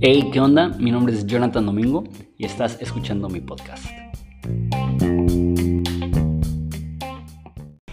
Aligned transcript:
Hey, 0.00 0.30
¿qué 0.32 0.40
onda? 0.40 0.68
Mi 0.80 0.90
nombre 0.90 1.14
es 1.14 1.24
Jonathan 1.26 1.64
Domingo 1.64 2.02
y 2.36 2.44
estás 2.44 2.76
escuchando 2.80 3.28
mi 3.28 3.38
podcast. 3.40 3.84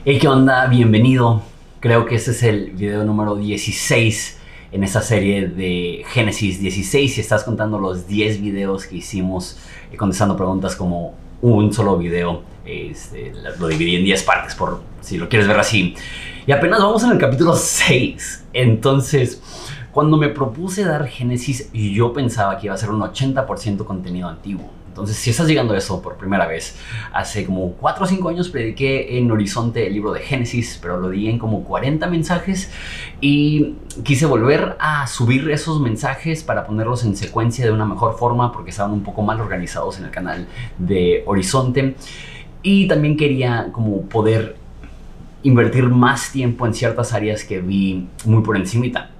Hey, 0.03 0.17
¿qué 0.19 0.27
onda? 0.27 0.65
Bienvenido. 0.65 1.43
Creo 1.81 2.07
que 2.07 2.15
este 2.15 2.31
es 2.31 2.41
el 2.41 2.71
video 2.71 3.03
número 3.03 3.35
16 3.35 4.39
en 4.71 4.83
esta 4.83 5.03
serie 5.03 5.47
de 5.47 6.03
Génesis 6.07 6.59
16 6.59 7.15
y 7.15 7.21
estás 7.21 7.43
contando 7.43 7.77
los 7.77 8.07
10 8.07 8.41
videos 8.41 8.87
que 8.87 8.95
hicimos 8.97 9.59
eh, 9.91 9.97
contestando 9.97 10.35
preguntas 10.35 10.75
como 10.75 11.13
un 11.43 11.71
solo 11.71 11.95
video. 11.97 12.41
Este, 12.65 13.33
lo 13.59 13.67
dividí 13.67 13.97
en 13.97 14.03
10 14.03 14.23
partes 14.23 14.55
por 14.55 14.81
si 15.01 15.19
lo 15.19 15.29
quieres 15.29 15.47
ver 15.47 15.59
así. 15.59 15.95
Y 16.49 16.51
apenas 16.51 16.79
vamos 16.79 17.03
en 17.03 17.11
el 17.11 17.19
capítulo 17.19 17.53
6. 17.53 18.45
Entonces, 18.53 19.39
cuando 19.91 20.17
me 20.17 20.29
propuse 20.29 20.83
dar 20.83 21.05
Génesis, 21.05 21.71
yo 21.71 22.11
pensaba 22.11 22.57
que 22.57 22.65
iba 22.65 22.73
a 22.73 22.77
ser 22.79 22.89
un 22.89 23.01
80% 23.01 23.85
contenido 23.85 24.27
antiguo. 24.27 24.67
Entonces, 24.87 25.15
si 25.15 25.29
estás 25.29 25.47
llegando 25.47 25.75
a 25.75 25.77
eso 25.77 26.01
por 26.01 26.17
primera 26.17 26.47
vez, 26.47 26.75
hace 27.13 27.45
como 27.45 27.73
4 27.73 28.03
o 28.03 28.07
5 28.07 28.29
años 28.29 28.49
prediqué 28.49 29.19
en 29.19 29.29
Horizonte 29.29 29.85
el 29.85 29.93
libro 29.93 30.11
de 30.11 30.21
Génesis, 30.21 30.79
pero 30.81 30.99
lo 30.99 31.11
di 31.11 31.29
en 31.29 31.37
como 31.37 31.63
40 31.65 32.07
mensajes 32.07 32.71
y 33.21 33.75
quise 34.03 34.25
volver 34.25 34.75
a 34.79 35.05
subir 35.05 35.51
esos 35.51 35.79
mensajes 35.79 36.43
para 36.43 36.65
ponerlos 36.65 37.03
en 37.03 37.15
secuencia 37.15 37.63
de 37.63 37.71
una 37.71 37.85
mejor 37.85 38.17
forma 38.17 38.51
porque 38.51 38.71
estaban 38.71 38.93
un 38.93 39.03
poco 39.03 39.21
mal 39.21 39.39
organizados 39.39 39.99
en 39.99 40.05
el 40.05 40.09
canal 40.09 40.47
de 40.79 41.21
Horizonte. 41.27 41.95
Y 42.63 42.87
también 42.87 43.17
quería 43.17 43.69
como 43.71 44.01
poder 44.01 44.55
invertir 45.43 45.85
más 45.85 46.31
tiempo 46.31 46.65
en 46.65 46.73
ciertas 46.73 47.13
áreas 47.13 47.43
que 47.43 47.61
vi 47.61 48.07
muy 48.25 48.43
por 48.43 48.57
encimita. 48.57 49.11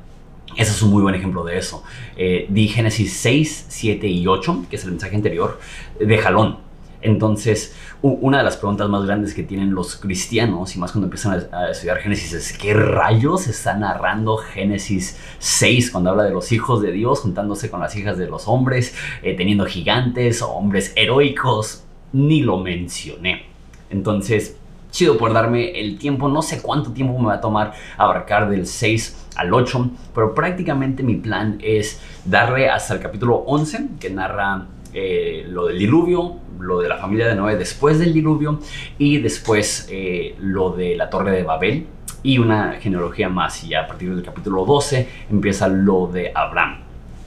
Ese 0.55 0.71
es 0.71 0.81
un 0.81 0.89
muy 0.91 1.01
buen 1.01 1.15
ejemplo 1.15 1.43
de 1.43 1.57
eso. 1.57 1.83
Eh, 2.17 2.47
di 2.49 2.67
Génesis 2.67 3.13
6, 3.13 3.67
7 3.69 4.07
y 4.07 4.27
8, 4.27 4.65
que 4.69 4.75
es 4.75 4.83
el 4.83 4.91
mensaje 4.91 5.15
anterior, 5.15 5.59
de 5.99 6.17
jalón. 6.17 6.69
Entonces, 7.01 7.75
una 8.01 8.39
de 8.39 8.43
las 8.43 8.57
preguntas 8.57 8.89
más 8.89 9.05
grandes 9.05 9.33
que 9.33 9.43
tienen 9.43 9.73
los 9.73 9.95
cristianos, 9.95 10.75
y 10.75 10.79
más 10.79 10.91
cuando 10.91 11.05
empiezan 11.05 11.47
a, 11.53 11.69
estudiar 11.69 11.97
Génesis, 11.99 12.33
es 12.33 12.57
¿qué 12.57 12.73
rayos 12.73 13.47
está 13.47 13.75
narrando 13.75 14.35
Génesis 14.35 15.17
6 15.39 15.91
cuando 15.91 16.09
habla 16.09 16.23
de 16.23 16.31
los 16.31 16.51
hijos 16.51 16.81
de 16.81 16.91
Dios 16.91 17.19
juntándose 17.19 17.69
con 17.69 17.79
las 17.79 17.95
hijas 17.95 18.17
de 18.17 18.27
los 18.27 18.49
hombres, 18.49 18.95
eh, 19.23 19.33
teniendo 19.35 19.65
gigantes, 19.65 20.41
hombres 20.41 20.91
heroicos? 20.97 21.83
Ni 22.11 22.41
lo 22.41 22.57
mencioné. 22.57 23.45
Entonces, 23.89 24.57
chido 24.91 25.17
por 25.17 25.33
darme 25.33 25.79
el 25.79 25.97
tiempo, 25.97 26.29
no 26.29 26.41
sé 26.41 26.61
cuánto 26.61 26.91
tiempo 26.91 27.17
me 27.19 27.27
va 27.27 27.35
a 27.35 27.41
tomar 27.41 27.73
abarcar 27.97 28.49
del 28.49 28.65
6 28.65 29.27
al 29.35 29.53
8, 29.53 29.91
pero 30.13 30.33
prácticamente 30.33 31.03
mi 31.03 31.15
plan 31.15 31.57
es 31.61 32.01
darle 32.25 32.69
hasta 32.69 32.95
el 32.95 32.99
capítulo 32.99 33.35
11 33.35 33.89
que 33.99 34.09
narra 34.09 34.67
eh, 34.93 35.45
lo 35.47 35.67
del 35.67 35.77
diluvio, 35.77 36.37
lo 36.59 36.79
de 36.79 36.89
la 36.89 36.97
familia 36.97 37.27
de 37.27 37.35
Noé 37.35 37.55
después 37.55 37.99
del 37.99 38.11
diluvio 38.11 38.59
y 38.97 39.19
después 39.19 39.87
eh, 39.91 40.35
lo 40.39 40.71
de 40.71 40.95
la 40.95 41.09
torre 41.09 41.31
de 41.31 41.43
Babel 41.43 41.85
y 42.23 42.39
una 42.39 42.73
genealogía 42.81 43.29
más 43.29 43.63
y 43.63 43.75
a 43.75 43.87
partir 43.87 44.13
del 44.13 44.23
capítulo 44.23 44.65
12 44.65 45.07
empieza 45.29 45.67
lo 45.67 46.07
de 46.07 46.31
Abraham. 46.33 46.79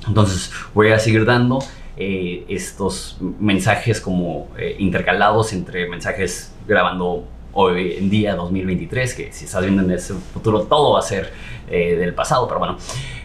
Entonces 0.07 0.53
voy 0.75 0.91
a 0.91 0.99
seguir 0.99 1.25
dando 1.25 1.61
eh, 1.97 2.45
estos 2.49 3.19
mensajes 3.39 4.01
como 4.01 4.49
intercalados 4.79 5.53
entre 5.53 5.89
mensajes 5.89 6.53
grabando 6.67 7.29
hoy 7.53 7.95
en 7.99 8.11
día 8.11 8.35
2023, 8.35 9.15
que 9.15 9.33
si 9.33 9.45
estás 9.45 9.63
viendo 9.63 9.83
en 9.83 9.91
ese 9.91 10.15
futuro 10.15 10.63
todo 10.63 10.93
va 10.93 11.01
a 11.01 11.03
ser 11.03 11.33
eh, 11.69 11.97
del 11.97 12.15
pasado, 12.15 12.47
pero 12.47 12.59
bueno, 12.59 12.77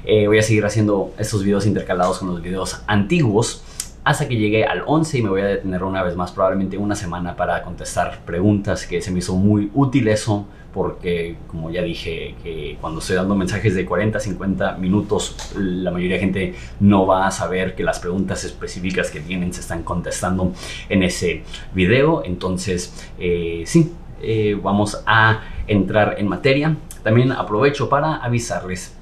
eh, 0.05 0.27
voy 0.27 0.39
a 0.39 0.41
seguir 0.41 0.65
haciendo 0.65 1.13
estos 1.17 1.43
videos 1.43 1.65
intercalados 1.65 2.19
con 2.19 2.29
los 2.29 2.41
videos 2.41 2.81
antiguos 2.87 3.63
hasta 4.07 4.25
que 4.29 4.37
llegue 4.37 4.63
al 4.63 4.83
11 4.85 5.17
y 5.17 5.21
me 5.21 5.29
voy 5.29 5.41
a 5.41 5.47
detener 5.47 5.83
una 5.83 6.01
vez 6.01 6.15
más, 6.15 6.31
probablemente 6.31 6.77
una 6.77 6.95
semana 6.95 7.35
para 7.35 7.61
contestar 7.61 8.19
preguntas 8.23 8.85
que 8.85 9.01
se 9.01 9.11
me 9.11 9.19
hizo 9.19 9.35
muy 9.35 9.69
útil 9.73 10.07
eso, 10.07 10.45
porque 10.73 11.35
como 11.47 11.71
ya 11.71 11.81
dije, 11.81 12.35
que 12.41 12.77
cuando 12.79 13.01
estoy 13.01 13.17
dando 13.17 13.35
mensajes 13.35 13.75
de 13.75 13.85
40, 13.85 14.17
50 14.17 14.77
minutos, 14.77 15.35
la 15.57 15.91
mayoría 15.91 16.15
de 16.15 16.21
gente 16.21 16.55
no 16.79 17.05
va 17.05 17.27
a 17.27 17.31
saber 17.31 17.75
que 17.75 17.83
las 17.83 17.99
preguntas 17.99 18.45
específicas 18.45 19.11
que 19.11 19.19
tienen 19.19 19.51
se 19.51 19.59
están 19.59 19.83
contestando 19.83 20.53
en 20.87 21.03
ese 21.03 21.43
video, 21.73 22.23
entonces 22.23 22.93
eh, 23.19 23.63
sí, 23.65 23.91
eh, 24.21 24.59
vamos 24.61 25.03
a 25.05 25.41
entrar 25.67 26.15
en 26.17 26.27
materia. 26.27 26.75
También 27.03 27.31
aprovecho 27.31 27.89
para 27.89 28.15
avisarles 28.15 28.97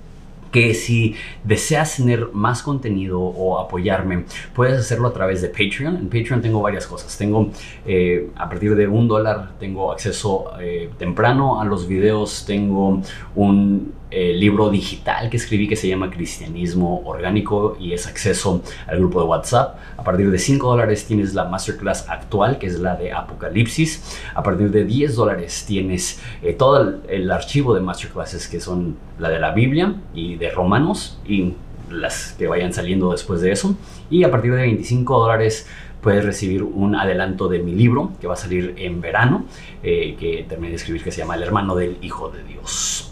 que 0.56 0.74
si 0.74 1.16
deseas 1.44 1.98
tener 1.98 2.30
más 2.31 2.64
contenido 2.64 3.20
o 3.20 3.59
apoyarme, 3.59 4.24
puedes 4.53 4.80
hacerlo 4.80 5.09
a 5.09 5.14
través 5.14 5.42
de 5.42 5.50
Patreon. 5.50 5.98
En 5.98 6.06
Patreon 6.06 6.42
tengo 6.42 6.62
varias 6.62 6.88
cosas. 6.88 7.18
Tengo, 7.18 7.50
eh, 7.86 8.30
a 8.38 8.48
partir 8.48 8.74
de 8.74 8.88
un 8.88 9.06
dólar, 9.06 9.52
tengo 9.59 9.92
acceso 9.92 10.52
eh, 10.62 10.90
temprano 10.98 11.59
a 11.59 11.66
los 11.66 11.90
videos. 11.90 12.46
Tengo 12.47 13.02
un 13.36 13.92
eh, 14.12 14.34
libro 14.34 14.70
digital 14.70 15.30
que 15.30 15.38
escribí 15.38 15.68
que 15.68 15.76
se 15.76 15.88
llama 15.88 16.10
Cristianismo 16.10 17.02
Orgánico 17.06 17.78
y 17.80 17.94
es 17.94 18.08
acceso 18.08 18.62
al 18.88 19.00
grupo 19.00 19.22
de 19.22 19.28
WhatsApp. 19.28 19.78
A 19.98 20.04
partir 20.04 20.30
de 20.30 20.38
5 20.38 20.68
dólares 20.68 21.06
tienes 21.06 21.34
la 21.34 21.46
masterclass 21.46 22.08
actual, 22.10 22.58
que 22.58 22.68
es 22.68 22.80
la 22.80 22.96
de 22.96 23.12
Apocalipsis. 23.12 24.20
A 24.34 24.44
partir 24.44 24.72
de 24.72 24.86
10 24.86 25.16
dólares 25.16 25.66
tienes 25.68 26.22
todo 26.58 26.82
el, 26.82 27.02
el 27.08 27.32
archivo 27.32 27.74
de 27.74 27.82
masterclasses 27.82 28.48
que 28.48 28.60
son 28.60 28.98
la 29.20 29.30
de 29.30 29.40
la 29.40 29.52
Biblia 29.52 29.96
y 30.14 30.36
de 30.36 30.50
Romanos 30.52 31.20
y 31.28 31.54
las 31.90 32.34
que 32.34 32.48
vayan 32.48 32.74
saliendo 32.74 33.12
después 33.12 33.42
de 33.42 33.52
eso. 33.52 33.76
Y 34.10 34.24
a 34.24 34.32
partir 34.32 34.54
de 34.54 34.62
25 34.62 35.20
dólares 35.20 35.68
puedes 36.02 36.24
recibir 36.24 36.64
un 36.64 36.96
adelanto 36.96 37.48
de 37.48 37.60
mi 37.60 37.74
libro 37.74 38.12
que 38.22 38.28
va 38.28 38.36
a 38.36 38.38
salir 38.38 38.76
en 38.78 39.02
verano, 39.02 39.46
eh, 39.82 40.16
que 40.20 40.46
terminé 40.48 40.70
de 40.70 40.76
escribir, 40.76 41.04
que 41.04 41.12
se 41.12 41.22
llama 41.22 41.36
El 41.36 41.44
hermano 41.44 41.76
del 41.76 41.98
Hijo 42.02 42.30
de 42.30 42.44
Dios. 42.44 43.05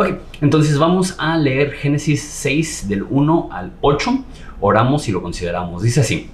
Ok, 0.00 0.10
entonces 0.40 0.78
vamos 0.78 1.16
a 1.18 1.36
leer 1.36 1.72
Génesis 1.72 2.22
6 2.22 2.88
del 2.88 3.02
1 3.02 3.48
al 3.50 3.72
8. 3.80 4.24
Oramos 4.60 5.08
y 5.08 5.10
lo 5.10 5.20
consideramos. 5.20 5.82
Dice 5.82 6.02
así. 6.02 6.30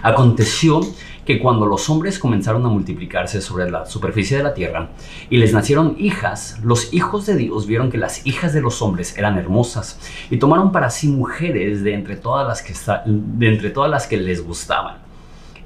Aconteció 0.00 0.80
que 1.26 1.40
cuando 1.40 1.66
los 1.66 1.90
hombres 1.90 2.20
comenzaron 2.20 2.64
a 2.64 2.68
multiplicarse 2.68 3.40
sobre 3.40 3.68
la 3.68 3.84
superficie 3.84 4.36
de 4.36 4.44
la 4.44 4.54
tierra 4.54 4.90
y 5.28 5.38
les 5.38 5.52
nacieron 5.52 5.96
hijas, 5.98 6.60
los 6.62 6.94
hijos 6.94 7.26
de 7.26 7.34
Dios 7.34 7.66
vieron 7.66 7.90
que 7.90 7.98
las 7.98 8.24
hijas 8.28 8.52
de 8.52 8.60
los 8.60 8.80
hombres 8.80 9.18
eran 9.18 9.38
hermosas 9.38 9.98
y 10.30 10.36
tomaron 10.36 10.70
para 10.70 10.88
sí 10.88 11.08
mujeres 11.08 11.82
de 11.82 11.94
entre 11.94 12.14
todas 12.14 12.46
las 12.46 12.62
que, 12.62 12.74
de 13.06 13.48
entre 13.48 13.70
todas 13.70 13.90
las 13.90 14.06
que 14.06 14.18
les 14.18 14.40
gustaban. 14.40 14.98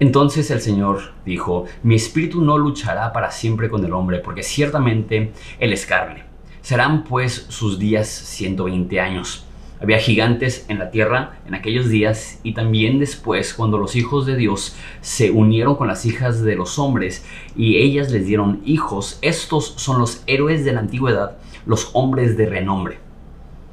Entonces 0.01 0.51
el 0.51 0.63
Señor 0.63 1.13
dijo, 1.27 1.67
mi 1.83 1.97
espíritu 1.97 2.41
no 2.41 2.57
luchará 2.57 3.13
para 3.13 3.31
siempre 3.31 3.69
con 3.69 3.85
el 3.85 3.93
hombre, 3.93 4.21
porque 4.21 4.43
ciertamente 4.43 5.35
él 5.59 5.75
es 5.75 5.85
carne. 5.85 6.28
Serán 6.69 7.05
pues 7.05 7.47
sus 7.49 7.79
días 7.79 8.09
120 8.09 9.01
años. 9.01 9.47
Había 9.81 9.97
gigantes 10.01 10.67
en 10.69 10.79
la 10.79 10.91
tierra 10.91 11.39
en 11.47 11.55
aquellos 11.55 11.89
días 11.89 12.41
y 12.43 12.53
también 12.53 12.99
después 12.99 13.55
cuando 13.55 13.79
los 13.79 13.97
hijos 13.97 14.27
de 14.27 14.37
Dios 14.37 14.77
se 15.01 15.31
unieron 15.31 15.77
con 15.77 15.89
las 15.89 16.05
hijas 16.05 16.43
de 16.43 16.57
los 16.57 16.79
hombres 16.79 17.25
y 17.57 17.79
ellas 17.79 18.13
les 18.13 18.27
dieron 18.27 18.61
hijos. 18.67 19.19
Estos 19.23 19.77
son 19.79 19.99
los 19.99 20.23
héroes 20.27 20.63
de 20.67 20.75
la 20.75 20.81
antigüedad, 20.81 21.39
los 21.65 21.89
hombres 21.95 22.37
de 22.37 22.45
renombre. 22.45 22.99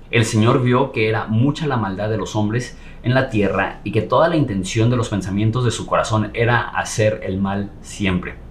El 0.10 0.24
Señor 0.24 0.64
vio 0.64 0.94
que 0.94 1.10
era 1.10 1.28
mucha 1.28 1.68
la 1.68 1.76
maldad 1.76 2.10
de 2.10 2.18
los 2.18 2.38
hombres 2.38 2.78
en 3.04 3.14
la 3.14 3.30
tierra 3.30 3.82
y 3.84 3.92
que 3.92 4.04
toda 4.04 4.30
la 4.30 4.38
intención 4.38 4.90
de 4.90 4.96
los 4.96 5.10
pensamientos 5.10 5.66
de 5.66 5.72
su 5.72 5.86
corazón 5.86 6.32
era 6.34 6.62
hacer 6.62 7.20
el 7.26 7.42
mal 7.42 7.72
siempre. 7.82 8.45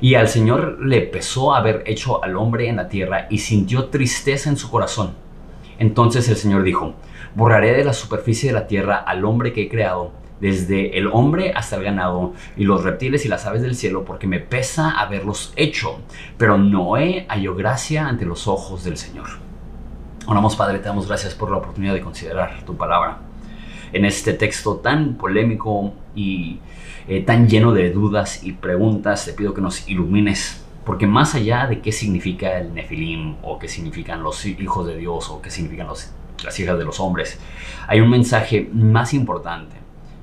Y 0.00 0.14
al 0.14 0.28
Señor 0.28 0.78
le 0.84 1.02
pesó 1.02 1.54
haber 1.54 1.82
hecho 1.86 2.22
al 2.22 2.36
hombre 2.36 2.68
en 2.68 2.76
la 2.76 2.88
tierra 2.88 3.26
y 3.30 3.38
sintió 3.38 3.86
tristeza 3.86 4.50
en 4.50 4.56
su 4.56 4.70
corazón. 4.70 5.14
Entonces 5.78 6.28
el 6.28 6.36
Señor 6.36 6.62
dijo, 6.62 6.94
borraré 7.34 7.74
de 7.74 7.84
la 7.84 7.92
superficie 7.92 8.50
de 8.50 8.58
la 8.58 8.66
tierra 8.66 8.96
al 8.96 9.24
hombre 9.24 9.52
que 9.52 9.62
he 9.62 9.68
creado, 9.68 10.12
desde 10.40 10.98
el 10.98 11.06
hombre 11.06 11.52
hasta 11.54 11.76
el 11.76 11.84
ganado 11.84 12.34
y 12.56 12.64
los 12.64 12.84
reptiles 12.84 13.24
y 13.24 13.28
las 13.28 13.46
aves 13.46 13.62
del 13.62 13.74
cielo, 13.74 14.04
porque 14.04 14.26
me 14.26 14.40
pesa 14.40 14.90
haberlos 14.90 15.52
hecho. 15.56 15.98
Pero 16.36 16.58
Noé 16.58 17.26
halló 17.28 17.54
gracia 17.54 18.06
ante 18.06 18.26
los 18.26 18.46
ojos 18.46 18.84
del 18.84 18.96
Señor. 18.96 19.26
Oramos 20.26 20.56
Padre, 20.56 20.78
te 20.78 20.86
damos 20.86 21.06
gracias 21.06 21.34
por 21.34 21.50
la 21.50 21.58
oportunidad 21.58 21.94
de 21.94 22.00
considerar 22.00 22.64
tu 22.64 22.76
palabra. 22.76 23.18
En 23.92 24.04
este 24.04 24.32
texto 24.32 24.76
tan 24.76 25.14
polémico 25.14 25.92
y 26.14 26.58
eh, 27.08 27.22
tan 27.22 27.48
lleno 27.48 27.72
de 27.72 27.90
dudas 27.90 28.42
y 28.44 28.52
preguntas, 28.52 29.24
te 29.24 29.32
pido 29.32 29.54
que 29.54 29.60
nos 29.60 29.88
ilumines 29.88 30.66
porque 30.86 31.08
más 31.08 31.34
allá 31.34 31.66
de 31.66 31.80
qué 31.80 31.90
significa 31.90 32.60
el 32.60 32.72
Nefilim 32.72 33.34
o 33.42 33.58
qué 33.58 33.66
significan 33.66 34.22
los 34.22 34.46
hijos 34.46 34.86
de 34.86 34.96
Dios 34.96 35.28
o 35.30 35.42
qué 35.42 35.50
significan 35.50 35.88
las 35.88 36.60
hijas 36.60 36.78
de 36.78 36.84
los 36.84 37.00
hombres, 37.00 37.40
hay 37.88 38.00
un 38.00 38.08
mensaje 38.08 38.70
más 38.72 39.12
importante. 39.12 39.74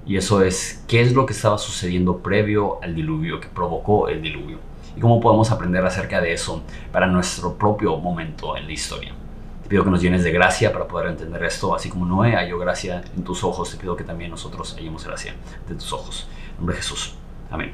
Y 0.06 0.15
eso 0.15 0.41
es 0.41 0.81
qué 0.88 1.01
es 1.01 1.13
lo 1.13 1.25
que 1.25 1.33
estaba 1.33 1.57
sucediendo 1.57 2.19
previo 2.19 2.81
al 2.81 2.95
diluvio, 2.95 3.41
que 3.41 3.50
provocó 3.50 4.07
el 4.07 4.21
diluvio. 4.21 4.57
Y 4.95 5.01
cómo 5.01 5.19
podemos 5.19 5.51
aprender 5.51 5.85
acerca 5.85 6.21
de 6.21 6.31
eso 6.31 6.63
para 6.94 7.07
nuestro 7.07 7.57
propio 7.57 7.97
momento 7.97 8.56
en 8.56 8.65
la 8.65 8.71
historia. 8.71 9.12
pido 9.68 9.83
que 9.83 9.89
nos 9.89 10.01
llenes 10.01 10.24
de 10.24 10.31
gracia 10.31 10.71
para 10.71 10.88
poder 10.88 11.09
entender 11.09 11.44
esto, 11.44 11.75
así 11.75 11.89
como 11.89 12.06
Noé 12.06 12.35
halló 12.35 12.57
gracia 12.57 13.03
en 13.18 13.24
tus 13.24 13.44
ojos, 13.44 13.71
te 13.71 13.77
pido 13.77 13.97
que 13.97 14.03
también 14.06 14.31
nosotros 14.31 14.75
hallemos 14.77 15.06
gracia 15.06 15.35
de 15.68 15.75
tus 15.75 15.91
ojos. 15.91 16.27
Nombre 16.57 16.75
de 16.75 16.81
Jesús. 16.81 17.15
Amén. 17.50 17.71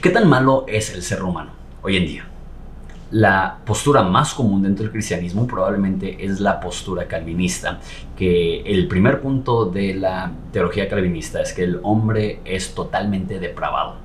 ¿Qué 0.00 0.10
tan 0.10 0.28
malo 0.28 0.64
es 0.68 0.94
el 0.94 1.02
ser 1.02 1.22
humano 1.22 1.50
hoy 1.82 1.96
en 1.96 2.06
día? 2.06 2.28
La 3.10 3.58
postura 3.64 4.02
más 4.02 4.34
común 4.34 4.62
dentro 4.62 4.82
del 4.82 4.92
cristianismo 4.92 5.46
probablemente 5.46 6.24
es 6.24 6.40
la 6.40 6.60
postura 6.60 7.08
calvinista, 7.08 7.80
que 8.16 8.60
el 8.60 8.86
primer 8.86 9.22
punto 9.22 9.64
de 9.64 9.94
la 9.94 10.30
teología 10.52 10.88
calvinista 10.88 11.40
es 11.40 11.54
que 11.54 11.64
el 11.64 11.80
hombre 11.82 12.40
es 12.44 12.74
totalmente 12.74 13.38
depravado. 13.38 13.96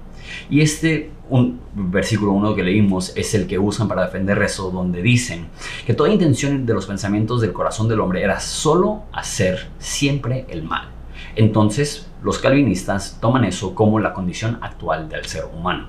Y 0.49 0.61
este 0.61 1.11
un 1.29 1.59
versículo 1.73 2.31
1 2.31 2.55
que 2.55 2.63
leímos 2.63 3.11
es 3.15 3.33
el 3.33 3.47
que 3.47 3.59
usan 3.59 3.87
para 3.87 4.05
defender 4.05 4.41
eso, 4.41 4.71
donde 4.71 5.01
dicen 5.01 5.47
que 5.85 5.93
toda 5.93 6.09
intención 6.09 6.65
de 6.65 6.73
los 6.73 6.85
pensamientos 6.85 7.41
del 7.41 7.53
corazón 7.53 7.87
del 7.89 7.99
hombre 7.99 8.23
era 8.23 8.39
solo 8.39 9.03
hacer 9.11 9.67
siempre 9.79 10.45
el 10.49 10.63
mal. 10.63 10.92
Entonces, 11.35 12.07
los 12.21 12.39
calvinistas 12.39 13.17
toman 13.19 13.43
eso 13.45 13.75
como 13.75 13.99
la 13.99 14.13
condición 14.13 14.59
actual 14.61 15.09
del 15.09 15.25
ser 15.25 15.45
humano. 15.45 15.87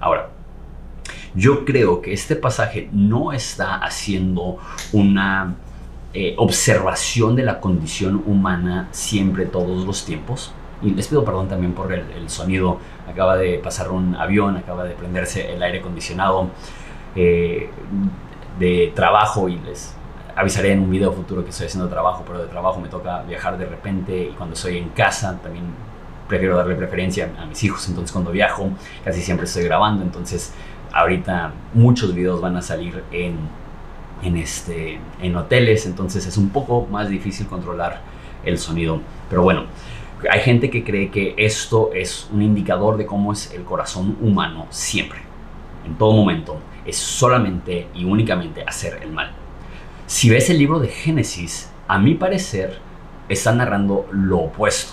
Ahora, 0.00 0.30
yo 1.34 1.64
creo 1.64 2.00
que 2.00 2.12
este 2.12 2.36
pasaje 2.36 2.88
no 2.92 3.32
está 3.32 3.76
haciendo 3.76 4.58
una 4.92 5.56
eh, 6.14 6.34
observación 6.38 7.36
de 7.36 7.42
la 7.42 7.60
condición 7.60 8.22
humana 8.26 8.88
siempre, 8.90 9.46
todos 9.46 9.86
los 9.86 10.04
tiempos. 10.04 10.52
Y 10.82 10.90
les 10.90 11.08
pido 11.08 11.24
perdón 11.24 11.48
también 11.48 11.72
por 11.72 11.92
el, 11.92 12.30
sonido. 12.30 12.78
Acaba 13.08 13.36
de 13.36 13.58
pasar 13.58 13.90
un 13.90 14.14
avión, 14.14 14.56
acaba 14.56 14.84
de 14.84 14.94
prenderse 14.94 15.52
el 15.52 15.62
aire 15.62 15.80
acondicionado 15.80 16.50
eh, 17.14 17.70
de 18.58 18.92
trabajo 18.94 19.48
y 19.48 19.58
les 19.58 19.94
avisaré 20.36 20.72
en 20.72 20.80
un 20.80 20.90
video 20.90 21.12
futuro 21.12 21.42
que 21.42 21.50
estoy 21.50 21.66
haciendo 21.66 21.88
trabajo, 21.88 22.22
pero 22.26 22.40
de 22.40 22.48
trabajo 22.48 22.78
me 22.78 22.88
toca 22.88 23.22
viajar 23.22 23.56
de 23.56 23.64
repente 23.64 24.28
y 24.30 24.34
cuando 24.34 24.54
estoy 24.54 24.76
en 24.76 24.90
casa 24.90 25.40
también 25.42 25.64
prefiero 26.28 26.56
darle 26.56 26.74
preferencia 26.74 27.32
a 27.38 27.46
mis 27.46 27.64
hijos. 27.64 27.88
Entonces 27.88 28.12
cuando 28.12 28.30
viajo 28.30 28.68
casi 29.02 29.22
siempre 29.22 29.46
estoy 29.46 29.64
grabando. 29.64 30.02
Entonces 30.02 30.52
ahorita 30.92 31.52
muchos 31.72 32.14
videos 32.14 32.40
van 32.42 32.54
a 32.56 32.62
salir 32.62 33.02
en, 33.10 33.38
en, 34.22 34.36
este, 34.36 35.00
en 35.22 35.36
hoteles, 35.36 35.86
entonces 35.86 36.26
es 36.26 36.36
un 36.36 36.50
poco 36.50 36.86
más 36.90 37.08
difícil 37.08 37.46
controlar 37.46 38.02
el 38.44 38.58
sonido. 38.58 39.00
Pero 39.30 39.42
bueno, 39.42 39.64
hay 40.30 40.40
gente 40.40 40.68
que 40.68 40.84
cree 40.84 41.10
que 41.10 41.34
esto 41.38 41.90
es 41.94 42.28
un 42.30 42.42
indicador 42.42 42.98
de 42.98 43.06
cómo 43.06 43.32
es 43.32 43.52
el 43.54 43.64
corazón 43.64 44.18
humano 44.20 44.66
siempre, 44.68 45.20
en 45.86 45.96
todo 45.96 46.12
momento. 46.12 46.58
Es 46.84 46.98
solamente 46.98 47.88
y 47.94 48.04
únicamente 48.04 48.62
hacer 48.62 49.00
el 49.02 49.12
mal. 49.12 49.45
Si 50.06 50.30
ves 50.30 50.50
el 50.50 50.58
libro 50.58 50.78
de 50.78 50.86
Génesis, 50.86 51.68
a 51.88 51.98
mi 51.98 52.14
parecer, 52.14 52.78
está 53.28 53.52
narrando 53.52 54.06
lo 54.12 54.38
opuesto. 54.38 54.92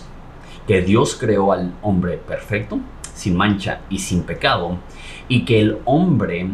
Que 0.66 0.82
Dios 0.82 1.16
creó 1.20 1.54
al 1.54 1.72
hombre 1.84 2.18
perfecto, 2.18 2.80
sin 3.14 3.38
mancha 3.38 3.82
y 3.92 4.00
sin 4.00 4.24
pecado, 4.24 4.80
y 5.28 5.46
que 5.46 5.60
el 5.60 5.78
hombre, 5.86 6.48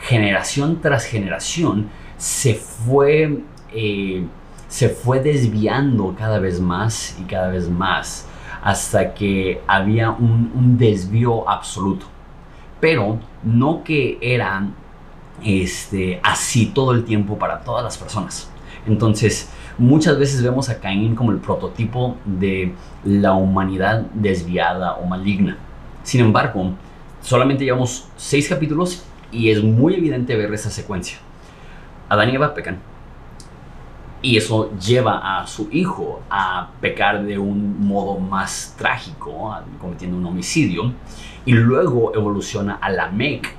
generación 0.00 0.80
tras 0.80 1.04
generación, 1.04 1.90
se 2.16 2.54
fue, 2.54 3.42
eh, 3.74 4.24
se 4.66 4.88
fue 4.88 5.20
desviando 5.20 6.14
cada 6.18 6.38
vez 6.38 6.58
más 6.58 7.18
y 7.20 7.24
cada 7.24 7.48
vez 7.48 7.68
más 7.68 8.26
hasta 8.62 9.12
que 9.12 9.60
había 9.66 10.10
un, 10.10 10.52
un 10.54 10.78
desvío 10.78 11.48
absoluto. 11.50 12.06
Pero 12.80 13.18
no 13.44 13.84
que 13.84 14.16
era 14.22 14.70
este, 15.44 16.20
así 16.22 16.66
todo 16.66 16.92
el 16.92 17.04
tiempo 17.04 17.38
para 17.38 17.60
todas 17.60 17.84
las 17.84 17.96
personas. 17.98 18.50
Entonces, 18.86 19.50
muchas 19.78 20.18
veces 20.18 20.42
vemos 20.42 20.68
a 20.68 20.80
Caín 20.80 21.14
como 21.14 21.32
el 21.32 21.38
prototipo 21.38 22.16
de 22.24 22.74
la 23.04 23.34
humanidad 23.34 24.02
desviada 24.14 24.94
o 24.94 25.06
maligna. 25.06 25.58
Sin 26.02 26.20
embargo, 26.20 26.72
solamente 27.20 27.64
llevamos 27.64 28.08
seis 28.16 28.48
capítulos 28.48 29.04
y 29.32 29.50
es 29.50 29.62
muy 29.62 29.94
evidente 29.94 30.36
ver 30.36 30.52
esa 30.54 30.70
secuencia. 30.70 31.18
Adán 32.08 32.30
y 32.30 32.36
Eva 32.36 32.54
pecan. 32.54 32.78
Y 34.22 34.36
eso 34.36 34.70
lleva 34.78 35.40
a 35.40 35.46
su 35.46 35.68
hijo 35.70 36.22
a 36.30 36.70
pecar 36.80 37.24
de 37.24 37.38
un 37.38 37.86
modo 37.86 38.18
más 38.18 38.74
trágico, 38.78 39.54
cometiendo 39.80 40.16
un 40.16 40.26
homicidio. 40.26 40.92
Y 41.44 41.52
luego 41.52 42.12
evoluciona 42.14 42.78
a 42.80 42.88
la 42.90 43.06
Lamec, 43.06 43.54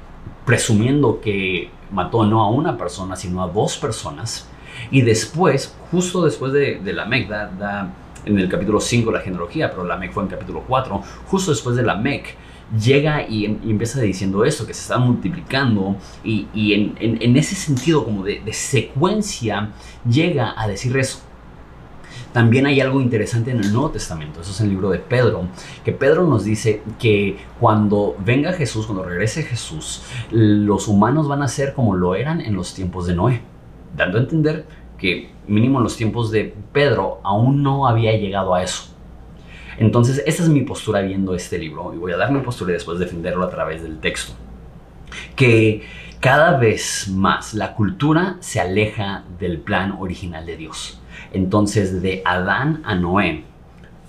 presumiendo 0.48 1.20
que 1.20 1.70
mató 1.92 2.26
no 2.26 2.42
a 2.42 2.50
una 2.50 2.78
persona, 2.78 3.18
sino 3.18 3.44
a 3.44 3.48
dos 3.50 3.78
personas. 3.78 4.48
Y 4.90 5.02
después, 5.02 5.76
justo 5.92 6.24
después 6.24 6.54
de, 6.54 6.80
de 6.80 6.94
Lamec, 6.94 7.28
da, 7.28 7.94
en 8.26 8.40
el 8.40 8.48
capítulo 8.48 8.80
5 8.80 9.12
la 9.12 9.20
genealogía, 9.20 9.70
pero 9.70 9.84
la 9.84 9.96
Lamec 9.96 10.14
fue 10.14 10.24
en 10.24 10.30
capítulo 10.30 10.64
4, 10.66 11.04
justo 11.28 11.52
después 11.52 11.76
de 11.76 11.84
Lamec, 11.84 12.38
llega 12.82 13.28
y, 13.28 13.44
empieza 13.46 14.00
diciendo 14.00 14.46
esto, 14.46 14.66
que 14.66 14.74
se 14.74 14.82
está 14.82 14.98
multiplicando 14.98 15.98
y, 16.24 16.48
en, 16.74 17.36
ese 17.36 17.56
sentido 17.56 18.06
como 18.06 18.24
de, 18.24 18.42
secuencia 18.54 19.72
llega 20.10 20.54
a 20.58 20.66
decir 20.68 20.96
eso. 20.98 21.20
También 22.38 22.68
hay 22.68 22.80
algo 22.82 23.02
interesante 23.02 23.50
en 23.50 23.62
el 23.62 23.74
Nuevo 23.74 23.90
Testamento, 23.90 24.42
eso 24.42 24.52
es 24.52 24.60
en 24.60 24.68
el 24.68 24.74
libro 24.74 24.92
de 24.92 25.00
Pedro, 25.00 25.48
que 25.84 25.92
Pedro 25.92 26.28
nos 26.28 26.44
dice 26.44 26.84
que 27.00 27.36
cuando 27.60 28.16
venga 28.24 28.54
Jesús, 28.54 28.86
cuando 28.86 29.04
regrese 29.04 29.42
Jesús, 29.42 30.04
los 30.30 30.88
humanos 30.88 31.28
van 31.28 31.42
a 31.42 31.48
ser 31.48 31.74
como 31.74 31.96
lo 31.96 32.14
eran 32.14 32.40
en 32.40 32.54
los 32.54 32.76
tiempos 32.76 33.08
de 33.08 33.16
Noé, 33.16 33.42
dando 33.96 34.20
a 34.20 34.22
entender 34.22 34.68
que 35.00 35.32
mínimo 35.48 35.80
en 35.80 35.86
los 35.86 35.98
tiempos 35.98 36.30
de 36.30 36.54
Pedro 36.74 37.22
aún 37.24 37.64
no 37.64 37.88
había 37.88 38.16
llegado 38.16 38.54
a 38.54 38.62
eso. 38.62 38.96
Entonces, 39.80 40.22
esa 40.28 40.44
es 40.44 40.50
mi 40.50 40.62
postura 40.62 41.02
viendo 41.02 41.34
este 41.34 41.58
libro 41.58 41.92
y 41.96 41.98
voy 41.98 42.12
a 42.12 42.18
dar 42.18 42.32
mi 42.32 42.42
postura 42.42 42.70
y 42.70 42.74
después 42.74 43.00
defenderlo 43.00 43.46
a 43.46 43.50
través 43.50 43.82
del 43.82 43.98
texto. 43.98 44.34
Que 45.36 45.82
cada 46.20 46.56
vez 46.60 47.10
más 47.10 47.56
la 47.56 47.74
cultura 47.74 48.38
se 48.42 48.60
aleja 48.60 49.24
del 49.40 49.58
plan 49.58 49.94
original 50.00 50.46
de 50.46 50.56
Dios. 50.56 51.02
Entonces, 51.34 52.02
de 52.02 52.22
Adán 52.26 52.82
a 52.86 52.96
Noé 52.96 53.44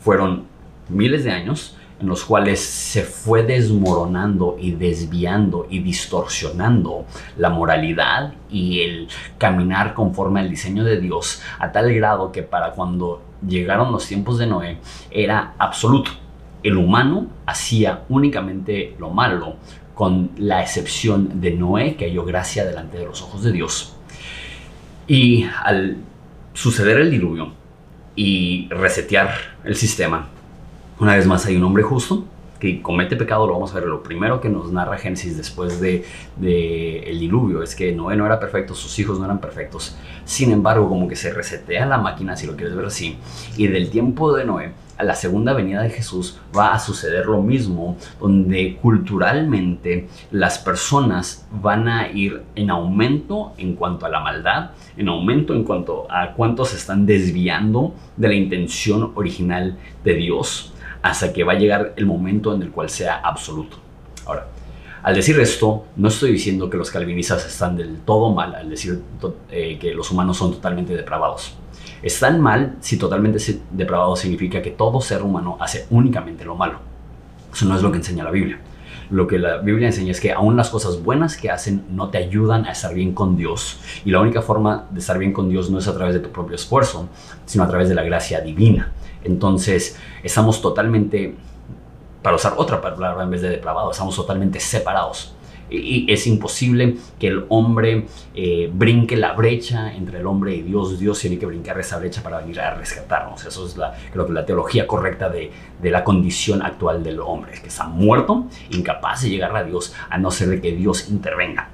fueron 0.00 0.44
miles 0.88 1.25
de 1.25 1.32
años 1.32 1.76
en 2.00 2.06
los 2.06 2.25
cuales 2.25 2.61
se 2.61 3.03
fue 3.03 3.43
desmoronando 3.43 4.56
y 4.61 4.73
desviando 4.73 5.67
y 5.69 5.81
distorsionando 5.81 7.06
la 7.37 7.50
moralidad 7.50 8.35
y 8.49 8.81
el 8.81 9.09
caminar 9.37 9.94
conforme 9.94 10.41
al 10.41 10.49
diseño 10.49 10.84
de 10.84 11.01
Dios 11.01 11.43
a 11.58 11.72
tal 11.72 11.93
grado 11.93 12.31
que 12.31 12.43
para 12.43 12.70
cuando 12.70 13.22
llegaron 13.46 13.91
los 13.91 14.06
tiempos 14.06 14.39
de 14.39 14.46
Noé 14.46 14.79
era 15.10 15.55
absoluto. 15.58 16.13
El 16.63 16.77
humano 16.77 17.27
hacía 17.46 18.05
únicamente 18.08 18.96
lo 18.98 19.10
malo, 19.10 19.56
con 19.94 20.31
la 20.37 20.63
excepción 20.63 21.41
de 21.41 21.53
Noé, 21.53 21.96
que 21.96 22.06
halló 22.06 22.25
gracia 22.25 22.65
delante 22.65 22.98
de 22.98 23.06
los 23.06 23.22
ojos 23.22 23.43
de 23.43 23.53
Dios. 23.53 23.96
Y 25.08 25.44
al 25.65 25.96
suceder 26.58 26.98
el 26.98 27.12
diluvio 27.12 27.53
y 28.17 28.69
resetear 28.69 29.31
el 29.62 29.77
sistema, 29.77 30.27
una 30.98 31.15
vez 31.15 31.24
más 31.24 31.46
hay 31.46 31.55
un 31.55 31.62
hombre 31.62 31.84
justo 31.84 32.24
que 32.58 32.82
comete 32.82 33.17
pecado, 33.17 33.46
lo 33.46 33.53
vamos 33.55 33.72
a 33.72 33.77
ver. 33.77 33.84
Lo 33.84 34.03
primero 34.03 34.41
que 34.41 34.48
nos 34.48 34.72
narra 34.72 34.98
Génesis 34.98 35.36
después 35.36 35.81
de, 35.81 36.05
el 36.41 37.19
diluvio 37.19 37.62
es 37.62 37.74
que 37.74 37.93
Noé 37.93 38.17
no 38.17 38.27
era 38.27 38.41
perfecto, 38.41 38.74
sus 38.74 38.98
hijos 38.98 39.19
no 39.19 39.24
eran 39.24 39.41
perfectos. 39.41 39.96
Sin 40.24 40.50
embargo, 40.50 40.88
como 40.88 41.08
que 41.08 41.17
se 41.17 41.32
resetea 41.32 41.86
la 41.86 41.98
máquina, 41.98 42.36
si 42.36 42.46
lo 42.46 42.56
quieres 42.56 42.74
ver 42.74 42.86
así. 42.86 43.17
Y 43.56 43.67
del 43.69 43.91
tiempo 43.91 44.34
de 44.34 44.44
Noé 44.44 44.72
a 44.98 45.05
la 45.05 45.15
segunda 45.15 45.53
venida 45.53 45.81
de 45.82 45.91
Jesús 45.91 46.38
va 46.56 46.74
a 46.74 46.79
suceder 46.81 47.27
lo 47.27 47.41
mismo, 47.41 47.96
donde 48.19 48.77
culturalmente 48.82 50.08
las 50.32 50.58
personas 50.58 51.46
van 51.53 51.88
a 51.88 52.10
ir 52.10 52.43
en 52.56 52.70
aumento 52.70 53.53
en 53.58 53.77
cuanto 53.77 54.06
a 54.06 54.08
la 54.08 54.20
maldad, 54.20 54.72
en 54.96 55.08
aumento 55.08 55.55
en 55.55 55.62
cuanto 55.62 56.10
a 56.10 56.32
cuántos 56.32 56.74
están 56.74 57.06
desviando 57.06 57.94
de 58.17 58.29
la 58.29 58.34
intención 58.34 59.12
original 59.15 59.79
de 60.03 60.15
Dios 60.15 60.74
hasta 61.02 61.32
que 61.32 61.44
va 61.44 61.52
a 61.52 61.58
llegar 61.58 61.93
el 61.96 62.06
momento 62.06 62.55
en 62.55 62.62
el 62.62 62.70
cual 62.70 62.90
sea 62.90 63.20
absoluto. 63.20 63.78
Ahora, 64.26 64.46
al 65.02 65.14
decir 65.14 65.38
esto, 65.40 65.86
no 65.96 66.08
estoy 66.08 66.32
diciendo 66.32 66.69
que 66.69 66.76
los 66.76 66.90
calvinistas 66.90 67.46
están 67.46 67.76
del 67.76 68.00
todo 68.00 68.32
mal 68.32 68.55
al 68.55 68.69
decir 68.69 69.00
eh, 69.50 69.78
que 69.78 69.94
los 69.94 70.10
humanos 70.10 70.36
son 70.36 70.52
totalmente 70.52 70.94
depravados. 70.94 71.56
Están 72.02 72.40
mal 72.40 72.76
si 72.81 72.96
totalmente 72.96 73.38
depravados 73.70 74.20
significa 74.20 74.60
que 74.60 74.70
todo 74.70 75.00
ser 75.00 75.22
humano 75.22 75.56
hace 75.60 75.86
únicamente 75.90 76.44
lo 76.44 76.55
malo. 76.55 76.81
Eso 77.52 77.64
no 77.67 77.76
es 77.76 77.82
lo 77.82 77.90
que 77.90 77.98
enseña 77.98 78.24
la 78.24 78.31
Biblia. 78.31 78.60
Lo 79.10 79.27
que 79.27 79.38
la 79.38 79.58
Biblia 79.58 79.86
enseña 79.86 80.10
es 80.10 80.20
que 80.20 80.32
aún 80.32 80.56
las 80.56 80.69
cosas 80.69 81.03
buenas 81.03 81.36
que 81.36 81.50
hacen 81.50 81.84
no 81.91 82.10
te 82.10 82.19
ayudan 82.19 82.67
a 82.67 82.72
estar 82.72 82.93
bien 82.94 83.15
con 83.15 83.36
Dios. 83.36 83.81
Y 84.05 84.10
la 84.10 84.20
única 84.20 84.43
forma 84.43 84.86
de 84.91 85.00
estar 85.00 85.19
bien 85.19 85.32
con 85.32 85.48
Dios 85.48 85.70
no 85.70 85.79
es 85.79 85.88
a 85.88 85.94
través 85.94 86.15
de 86.15 86.20
tu 86.20 86.31
propio 86.31 86.56
esfuerzo, 86.56 87.08
sino 87.46 87.65
a 87.65 87.69
través 87.69 87.88
de 87.88 87.94
la 87.94 88.03
gracia 88.03 88.41
divina. 88.41 88.93
Entonces, 89.24 89.98
estamos 90.22 90.60
totalmente, 90.60 91.34
para 92.22 92.36
usar 92.36 92.55
otra 92.56 92.81
palabra 92.81 93.24
en 93.24 93.31
vez 93.31 93.43
de 93.43 93.48
depravado, 93.48 93.91
estamos 93.91 94.15
totalmente 94.15 94.60
separados. 94.60 95.34
Y 95.70 96.10
es 96.10 96.27
imposible 96.27 96.96
que 97.19 97.29
el 97.29 97.44
hombre 97.48 98.06
eh, 98.34 98.70
brinque 98.72 99.17
la 99.17 99.32
brecha 99.32 99.94
entre 99.94 100.20
el 100.20 100.27
hombre 100.27 100.55
y 100.55 100.63
Dios. 100.63 100.98
Dios 100.98 101.19
tiene 101.20 101.39
que 101.39 101.46
brincar 101.46 101.79
esa 101.79 101.98
brecha 101.98 102.22
para 102.22 102.41
venir 102.41 102.60
a 102.60 102.75
rescatarnos. 102.75 103.44
Eso 103.44 103.67
es 103.67 103.77
la, 103.77 103.94
creo 104.13 104.27
que 104.27 104.32
la 104.32 104.46
teología 104.46 104.87
correcta 104.87 105.29
de, 105.29 105.51
de 105.81 105.91
la 105.91 106.05
condición 106.05 106.63
actual 106.63 107.03
del 107.03 107.20
hombre, 107.20 107.53
que 107.60 107.69
está 107.69 107.87
muerto, 107.87 108.46
incapaz 108.70 109.22
de 109.22 109.31
llegar 109.31 109.55
a 109.56 109.65
Dios, 109.65 109.94
a 110.08 110.19
no 110.19 110.31
ser 110.31 110.48
de 110.48 110.60
que 110.60 110.72
Dios 110.72 111.10
intervenga. 111.10 111.70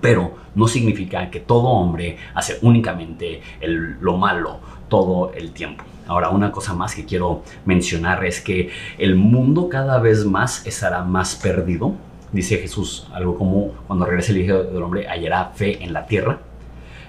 Pero 0.00 0.34
no 0.54 0.68
significa 0.68 1.30
que 1.30 1.40
todo 1.40 1.68
hombre 1.68 2.18
hace 2.34 2.58
únicamente 2.62 3.40
lo 3.62 4.16
malo 4.18 4.60
todo 4.88 5.32
el 5.32 5.52
tiempo. 5.52 5.84
Ahora, 6.06 6.28
una 6.28 6.52
cosa 6.52 6.74
más 6.74 6.94
que 6.94 7.06
quiero 7.06 7.42
mencionar 7.64 8.24
es 8.24 8.40
que 8.40 8.70
el 8.98 9.16
mundo 9.16 9.68
cada 9.68 9.98
vez 9.98 10.24
más 10.26 10.66
estará 10.66 11.02
más 11.02 11.34
perdido. 11.36 11.94
Dice 12.34 12.58
Jesús 12.58 13.06
algo 13.12 13.38
como 13.38 13.68
cuando 13.86 14.06
regrese 14.06 14.32
el 14.32 14.38
Hijo 14.38 14.64
del 14.64 14.82
Hombre 14.82 15.08
hallará 15.08 15.52
fe 15.54 15.84
en 15.84 15.92
la 15.92 16.04
tierra. 16.04 16.40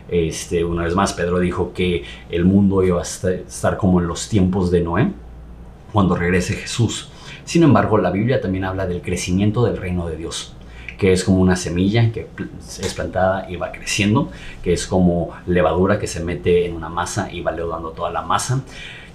Este, 0.08 0.64
una 0.64 0.84
vez 0.84 0.94
más, 0.94 1.14
Pedro 1.14 1.40
dijo 1.40 1.74
que 1.74 2.04
el 2.30 2.46
mundo 2.46 2.84
iba 2.84 3.00
a 3.00 3.04
estar 3.04 3.78
como 3.78 4.00
en 4.00 4.08
los 4.08 4.30
tiempos 4.30 4.70
de 4.70 4.82
Noé 4.82 5.12
cuando 5.92 6.16
regrese 6.16 6.54
Jesús. 6.54 7.10
Sin 7.44 7.64
embargo, 7.64 7.98
la 7.98 8.12
Biblia 8.12 8.40
también 8.40 8.66
habla 8.66 8.86
del 8.86 9.02
crecimiento 9.02 9.66
del 9.66 9.78
reino 9.78 10.08
de 10.08 10.16
Dios 10.16 10.56
que 11.00 11.12
es 11.12 11.26
como 11.26 11.42
una 11.42 11.58
semilla 11.58 12.12
que 12.14 12.28
es 12.60 12.94
plantada 12.94 13.50
y 13.50 13.58
va 13.58 13.74
creciendo, 13.74 14.32
que 14.64 14.72
es 14.72 14.88
como 14.88 15.34
levadura 15.46 16.00
que 16.00 16.08
se 16.08 16.24
mete 16.24 16.68
en 16.68 16.74
una 16.74 16.88
masa 16.88 17.30
y 17.30 17.42
va 17.42 17.52
leudando 17.52 17.90
toda 17.90 18.12
la 18.12 18.22
masa, 18.22 18.62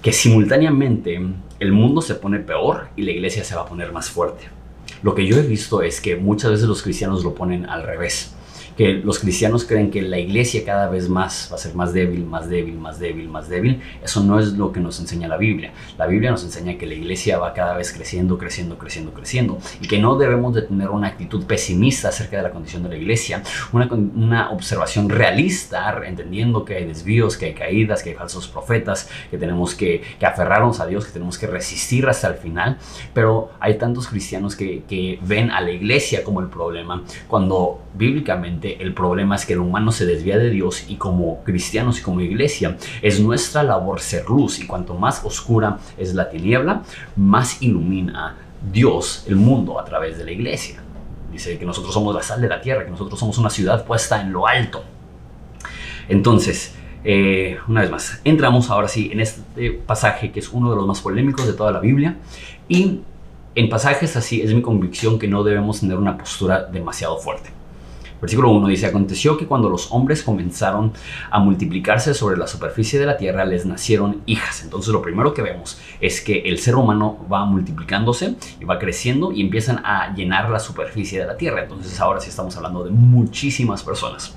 que 0.01 0.13
simultáneamente 0.13 1.19
el 1.59 1.71
mundo 1.71 2.01
se 2.01 2.13
pone 2.13 2.37
peor 2.37 2.89
y 2.95 3.01
la 3.01 3.11
iglesia 3.11 3.43
se 3.43 3.55
va 3.55 3.61
a 3.61 3.65
poner 3.65 3.91
más 3.91 4.11
fuerte. 4.11 4.60
Lo 5.03 5.15
que 5.15 5.25
yo 5.25 5.37
he 5.37 5.41
visto 5.41 5.81
es 5.81 5.99
que 5.99 6.15
muchas 6.15 6.51
veces 6.51 6.67
los 6.67 6.83
cristianos 6.83 7.23
lo 7.23 7.33
ponen 7.33 7.65
al 7.65 7.83
revés 7.83 8.31
que 8.81 8.93
los 8.93 9.19
cristianos 9.19 9.63
creen 9.63 9.91
que 9.91 10.01
la 10.01 10.17
iglesia 10.17 10.65
cada 10.65 10.89
vez 10.89 11.07
más 11.07 11.49
va 11.51 11.55
a 11.55 11.59
ser 11.59 11.75
más 11.75 11.93
débil, 11.93 12.25
más 12.25 12.49
débil, 12.49 12.79
más 12.79 12.97
débil, 12.97 13.29
más 13.29 13.47
débil. 13.47 13.79
Eso 14.03 14.23
no 14.23 14.39
es 14.39 14.53
lo 14.53 14.71
que 14.71 14.79
nos 14.79 14.99
enseña 14.99 15.27
la 15.27 15.37
Biblia. 15.37 15.71
La 15.99 16.07
Biblia 16.07 16.31
nos 16.31 16.43
enseña 16.43 16.79
que 16.79 16.87
la 16.87 16.95
iglesia 16.95 17.37
va 17.37 17.53
cada 17.53 17.77
vez 17.77 17.93
creciendo, 17.93 18.39
creciendo, 18.39 18.79
creciendo, 18.79 19.13
creciendo 19.13 19.59
y 19.81 19.87
que 19.87 19.99
no 19.99 20.15
debemos 20.15 20.55
de 20.55 20.63
tener 20.63 20.89
una 20.89 21.09
actitud 21.09 21.45
pesimista 21.45 22.09
acerca 22.09 22.37
de 22.37 22.41
la 22.41 22.49
condición 22.49 22.81
de 22.81 22.89
la 22.89 22.95
iglesia, 22.95 23.43
una, 23.71 23.87
una 23.91 24.49
observación 24.49 25.09
realista, 25.09 26.01
entendiendo 26.03 26.65
que 26.65 26.77
hay 26.77 26.85
desvíos, 26.85 27.37
que 27.37 27.45
hay 27.45 27.53
caídas, 27.53 28.01
que 28.01 28.09
hay 28.09 28.15
falsos 28.15 28.47
profetas, 28.47 29.07
que 29.29 29.37
tenemos 29.37 29.75
que, 29.75 30.01
que 30.17 30.25
aferrarnos 30.25 30.79
a 30.79 30.87
Dios, 30.87 31.05
que 31.05 31.11
tenemos 31.11 31.37
que 31.37 31.45
resistir 31.45 32.07
hasta 32.07 32.29
el 32.29 32.33
final, 32.33 32.79
pero 33.13 33.51
hay 33.59 33.77
tantos 33.77 34.07
cristianos 34.07 34.55
que, 34.55 34.81
que 34.89 35.19
ven 35.21 35.51
a 35.51 35.61
la 35.61 35.69
iglesia 35.69 36.23
como 36.23 36.39
el 36.39 36.47
problema, 36.47 37.03
cuando 37.27 37.81
bíblicamente 37.93 38.70
el 38.79 38.93
problema 38.93 39.35
es 39.35 39.45
que 39.45 39.53
el 39.53 39.59
humano 39.59 39.91
se 39.91 40.05
desvía 40.05 40.37
de 40.37 40.49
Dios 40.49 40.85
y 40.87 40.95
como 40.95 41.43
cristianos 41.43 41.99
y 41.99 42.01
como 42.01 42.21
iglesia 42.21 42.77
es 43.01 43.19
nuestra 43.19 43.63
labor 43.63 43.99
ser 43.99 44.25
luz 44.29 44.59
y 44.59 44.67
cuanto 44.67 44.95
más 44.95 45.23
oscura 45.23 45.79
es 45.97 46.13
la 46.13 46.29
tiniebla, 46.29 46.83
más 47.15 47.61
ilumina 47.61 48.37
Dios 48.71 49.25
el 49.27 49.35
mundo 49.35 49.79
a 49.79 49.85
través 49.85 50.17
de 50.17 50.25
la 50.25 50.31
iglesia. 50.31 50.81
Dice 51.31 51.57
que 51.57 51.65
nosotros 51.65 51.93
somos 51.93 52.13
la 52.13 52.21
sal 52.21 52.41
de 52.41 52.47
la 52.47 52.61
tierra, 52.61 52.83
que 52.83 52.91
nosotros 52.91 53.19
somos 53.19 53.37
una 53.37 53.49
ciudad 53.49 53.85
puesta 53.85 54.21
en 54.21 54.33
lo 54.33 54.47
alto. 54.47 54.83
Entonces, 56.09 56.75
eh, 57.03 57.57
una 57.67 57.81
vez 57.81 57.89
más, 57.89 58.21
entramos 58.23 58.69
ahora 58.69 58.87
sí 58.87 59.09
en 59.11 59.21
este 59.21 59.71
pasaje 59.71 60.31
que 60.31 60.39
es 60.39 60.49
uno 60.49 60.69
de 60.69 60.75
los 60.75 60.85
más 60.85 61.01
polémicos 61.01 61.47
de 61.47 61.53
toda 61.53 61.71
la 61.71 61.79
Biblia 61.79 62.17
y 62.67 63.01
en 63.55 63.69
pasajes 63.69 64.15
así 64.15 64.41
es 64.41 64.53
mi 64.53 64.61
convicción 64.61 65.17
que 65.17 65.27
no 65.27 65.43
debemos 65.43 65.79
tener 65.79 65.97
una 65.97 66.17
postura 66.17 66.63
demasiado 66.63 67.17
fuerte. 67.17 67.60
Versículo 68.21 68.51
1 68.51 68.67
dice, 68.67 68.85
aconteció 68.85 69.35
que 69.35 69.47
cuando 69.47 69.67
los 69.67 69.91
hombres 69.91 70.21
comenzaron 70.21 70.93
a 71.31 71.39
multiplicarse 71.39 72.13
sobre 72.13 72.37
la 72.37 72.45
superficie 72.45 72.99
de 72.99 73.07
la 73.07 73.17
tierra, 73.17 73.45
les 73.45 73.65
nacieron 73.65 74.21
hijas. 74.27 74.63
Entonces 74.63 74.93
lo 74.93 75.01
primero 75.01 75.33
que 75.33 75.41
vemos 75.41 75.81
es 75.99 76.21
que 76.21 76.41
el 76.41 76.59
ser 76.59 76.75
humano 76.75 77.25
va 77.31 77.45
multiplicándose 77.45 78.35
y 78.59 78.65
va 78.65 78.77
creciendo 78.77 79.31
y 79.31 79.41
empiezan 79.41 79.81
a 79.83 80.13
llenar 80.13 80.49
la 80.51 80.59
superficie 80.59 81.19
de 81.19 81.25
la 81.25 81.35
tierra. 81.35 81.63
Entonces 81.63 81.99
ahora 81.99 82.19
sí 82.19 82.29
estamos 82.29 82.55
hablando 82.55 82.83
de 82.83 82.91
muchísimas 82.91 83.81
personas. 83.81 84.35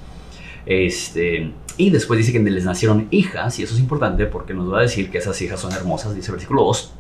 Este, 0.65 1.53
y 1.77 1.91
después 1.91 2.17
dice 2.17 2.33
que 2.33 2.39
les 2.39 2.65
nacieron 2.65 3.09
hijas, 3.11 3.59
y 3.59 3.65
eso 3.65 3.75
es 3.75 3.81
importante 3.81 4.25
porque 4.27 4.55
nos 4.55 4.73
va 4.73 4.79
a 4.79 4.83
decir 4.83 5.11
que 5.11 5.19
esas 5.19 5.41
hijas 5.43 5.61
son 5.61 5.73
hermosas, 5.73 6.15
dice 6.15 6.29
el 6.29 6.37
versículo 6.37 6.65
2, 6.65 6.93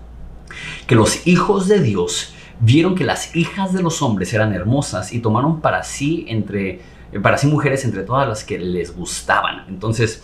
que 0.86 0.94
los 0.94 1.26
hijos 1.26 1.66
de 1.68 1.80
Dios 1.80 2.34
vieron 2.60 2.94
que 2.94 3.04
las 3.04 3.34
hijas 3.36 3.72
de 3.72 3.82
los 3.82 4.02
hombres 4.02 4.32
eran 4.32 4.52
hermosas 4.52 5.12
y 5.12 5.20
tomaron 5.20 5.60
para 5.60 5.82
sí 5.82 6.24
entre 6.28 6.80
para 7.22 7.38
sí 7.38 7.46
mujeres 7.46 7.84
entre 7.84 8.02
todas 8.02 8.28
las 8.28 8.44
que 8.44 8.58
les 8.58 8.94
gustaban. 8.94 9.64
Entonces, 9.68 10.22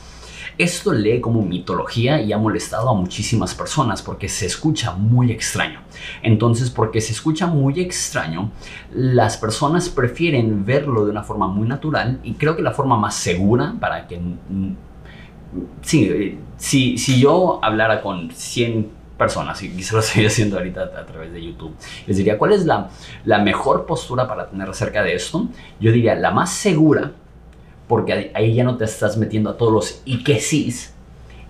esto 0.59 0.93
lee 0.93 1.21
como 1.21 1.43
mitología 1.43 2.21
y 2.21 2.33
ha 2.33 2.39
molestado 2.39 2.91
a 2.91 2.95
muchísimas 2.95 3.55
personas 3.55 4.03
porque 4.03 4.29
se 4.29 4.47
escucha 4.47 4.93
muy 4.93 5.31
extraño. 5.31 5.81
Entonces, 6.23 6.69
porque 6.69 7.01
se 7.01 7.13
escucha 7.13 7.47
muy 7.47 7.81
extraño, 7.81 8.51
las 8.93 9.37
personas 9.37 9.89
prefieren 9.89 10.65
verlo 10.65 11.05
de 11.05 11.13
una 11.13 11.23
forma 11.23 11.49
muy 11.49 11.67
natural 11.67 12.21
y 12.23 12.35
creo 12.35 12.57
que 12.57 12.63
la 12.63 12.73
forma 12.73 12.97
más 12.97 13.15
segura 13.15 13.75
para 13.81 14.07
que... 14.07 14.21
Sí, 15.83 16.05
eh, 16.05 16.39
si, 16.59 16.99
si 16.99 17.19
yo 17.19 17.59
hablara 17.63 18.03
con 18.03 18.31
100 18.31 19.00
personas, 19.21 19.63
y 19.63 19.83
se 19.83 19.95
lo 19.95 20.01
estoy 20.01 20.25
haciendo 20.31 20.57
ahorita 20.57 20.83
a 20.83 21.07
través 21.07 21.33
de 21.33 21.45
YouTube, 21.45 21.75
les 22.07 22.17
diría, 22.17 22.39
¿cuál 22.39 22.53
es 22.53 22.65
la, 22.65 22.91
la 23.25 23.39
mejor 23.39 23.85
postura 23.85 24.27
para 24.27 24.49
tener 24.49 24.69
acerca 24.69 25.03
de 25.03 25.15
esto? 25.15 25.47
Yo 25.79 25.93
diría, 25.93 26.15
la 26.17 26.31
más 26.31 26.51
segura, 26.53 27.13
porque 27.87 28.33
ahí 28.35 28.55
ya 28.55 28.65
no 28.65 28.77
te 28.79 28.85
estás 28.85 29.19
metiendo 29.19 29.51
a 29.51 29.57
todos 29.57 29.73
los 29.73 30.03
y 30.07 30.25
que 30.25 30.41
sí, 30.41 30.75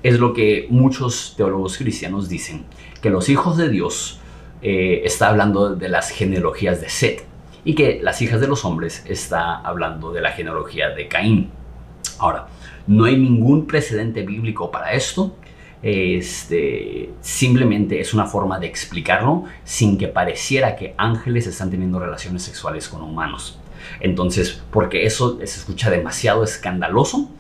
es 0.03 0.19
lo 0.19 0.33
que 0.33 0.67
muchos 0.69 1.35
teólogos 1.37 1.79
cristianos 1.79 2.29
dicen, 2.29 2.65
que 3.01 3.09
los 3.09 3.29
hijos 3.29 3.57
de 3.57 3.69
Dios 3.69 4.19
eh, 4.63 5.03
está 5.05 5.29
hablando 5.29 5.77
de 5.77 5.89
las 5.89 6.11
genealogías 6.11 6.81
de 6.81 6.89
Seth 6.89 7.23
y 7.65 7.75
que 7.75 8.01
las 8.03 8.21
hijas 8.21 8.41
de 8.41 8.49
los 8.49 8.65
hombres 8.65 9.05
está 9.07 9.61
hablando 9.61 10.13
de 10.13 10.23
la 10.23 10.33
genealogía 10.33 10.91
de 10.91 11.07
Caín. 11.07 11.51
Ahora, 12.19 12.49
no 12.87 13.05
hay 13.05 13.17
ningún 13.17 13.67
precedente 13.67 14.23
bíblico 14.23 14.71
para 14.71 14.93
esto, 14.93 15.37
este, 15.83 17.11
simplemente 17.21 18.01
es 18.01 18.13
una 18.13 18.27
forma 18.27 18.59
de 18.59 18.67
explicarlo 18.67 19.45
sin 19.65 19.97
que 19.97 20.09
pareciera 20.09 20.77
que 20.77 20.95
ángeles 20.99 21.47
están 21.47 21.71
teniendo 21.71 21.99
relaciones 21.99 22.43
sexuales 22.43 22.89
con 22.89 23.03
humanos. 23.03 23.59
Entonces, 24.01 24.63
porque 24.71 25.07
eso 25.07 25.39
se 25.39 25.45
escucha 25.45 25.91
demasiado 25.91 26.45
escandaloso, 26.45 27.31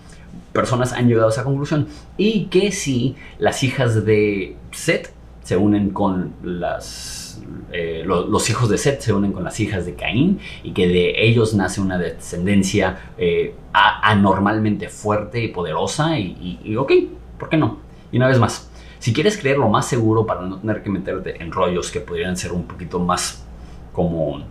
personas 0.52 0.92
han 0.92 1.08
llegado 1.08 1.28
a 1.28 1.30
esa 1.30 1.44
conclusión. 1.44 1.88
Y 2.16 2.46
que 2.46 2.72
si 2.72 3.16
las 3.38 3.62
hijas 3.62 4.04
de 4.04 4.56
Seth 4.72 5.10
se 5.42 5.56
unen 5.56 5.90
con 5.90 6.32
las... 6.42 7.42
Eh, 7.72 8.02
los, 8.04 8.50
hijos 8.50 8.68
de 8.68 8.76
Seth 8.76 9.00
se 9.00 9.12
unen 9.12 9.32
con 9.32 9.44
las 9.44 9.60
hijas 9.60 9.86
de 9.86 9.94
Caín 9.94 10.40
y 10.62 10.72
que 10.72 10.88
de 10.88 11.24
ellos 11.24 11.54
nace 11.54 11.80
una 11.80 11.98
descendencia 11.98 13.12
eh, 13.16 13.54
anormalmente 13.72 14.88
fuerte 14.88 15.42
y 15.42 15.48
poderosa 15.48 16.18
y, 16.18 16.58
y 16.62 16.76
ok, 16.76 16.92
¿por 17.38 17.48
qué 17.48 17.56
no? 17.56 17.89
Y 18.12 18.16
una 18.16 18.28
vez 18.28 18.38
más, 18.38 18.70
si 18.98 19.12
quieres 19.12 19.38
creer 19.38 19.58
lo 19.58 19.68
más 19.68 19.86
seguro 19.86 20.26
para 20.26 20.42
no 20.42 20.58
tener 20.58 20.82
que 20.82 20.90
meterte 20.90 21.42
en 21.42 21.52
rollos 21.52 21.90
que 21.90 22.00
podrían 22.00 22.36
ser 22.36 22.52
un 22.52 22.64
poquito 22.64 22.98
más 22.98 23.44
como 23.92 24.42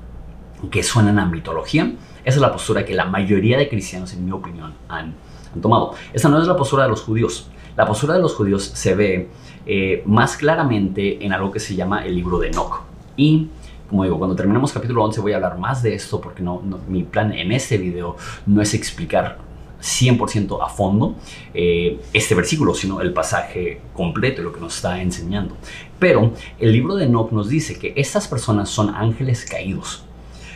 que 0.71 0.83
suenan 0.83 1.19
a 1.19 1.25
mitología, 1.25 1.93
esa 2.23 2.35
es 2.35 2.41
la 2.41 2.51
postura 2.51 2.83
que 2.83 2.93
la 2.93 3.05
mayoría 3.05 3.57
de 3.57 3.69
cristianos, 3.69 4.13
en 4.13 4.25
mi 4.25 4.31
opinión, 4.31 4.73
han, 4.87 5.15
tomado. 5.61 5.93
Esa 6.13 6.29
no 6.29 6.39
es 6.39 6.47
la 6.47 6.55
postura 6.55 6.83
de 6.83 6.89
los 6.89 7.01
judíos. 7.01 7.49
La 7.75 7.85
postura 7.85 8.13
de 8.13 8.21
los 8.21 8.35
judíos 8.35 8.63
se 8.63 8.93
ve 8.93 9.29
eh, 9.65 10.03
más 10.05 10.37
claramente 10.37 11.25
en 11.25 11.33
algo 11.33 11.51
que 11.51 11.59
se 11.59 11.75
llama 11.75 12.05
el 12.05 12.15
libro 12.15 12.37
de 12.37 12.49
Enoch. 12.49 12.81
Y 13.17 13.49
como 13.89 14.03
digo, 14.03 14.19
cuando 14.19 14.35
terminemos 14.35 14.71
capítulo 14.71 15.03
11 15.03 15.21
voy 15.21 15.33
a 15.33 15.37
hablar 15.37 15.57
más 15.57 15.81
de 15.81 15.95
esto 15.95 16.21
porque 16.21 16.43
no, 16.43 16.61
mi 16.87 17.03
plan 17.03 17.33
en 17.33 17.51
este 17.51 17.77
video 17.77 18.15
no 18.45 18.61
es 18.61 18.75
explicar 18.75 19.39
100% 19.81 20.59
a 20.61 20.69
fondo 20.69 21.15
eh, 21.53 21.99
este 22.13 22.35
versículo, 22.35 22.73
sino 22.73 23.01
el 23.01 23.13
pasaje 23.13 23.81
completo, 23.93 24.41
lo 24.41 24.53
que 24.53 24.59
nos 24.59 24.75
está 24.75 25.01
enseñando. 25.01 25.55
Pero 25.99 26.33
el 26.59 26.71
libro 26.71 26.95
de 26.95 27.05
Enoch 27.05 27.31
nos 27.31 27.49
dice 27.49 27.77
que 27.77 27.93
estas 27.95 28.27
personas 28.27 28.69
son 28.69 28.93
ángeles 28.95 29.45
caídos. 29.45 30.03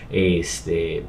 Este, 0.09 1.05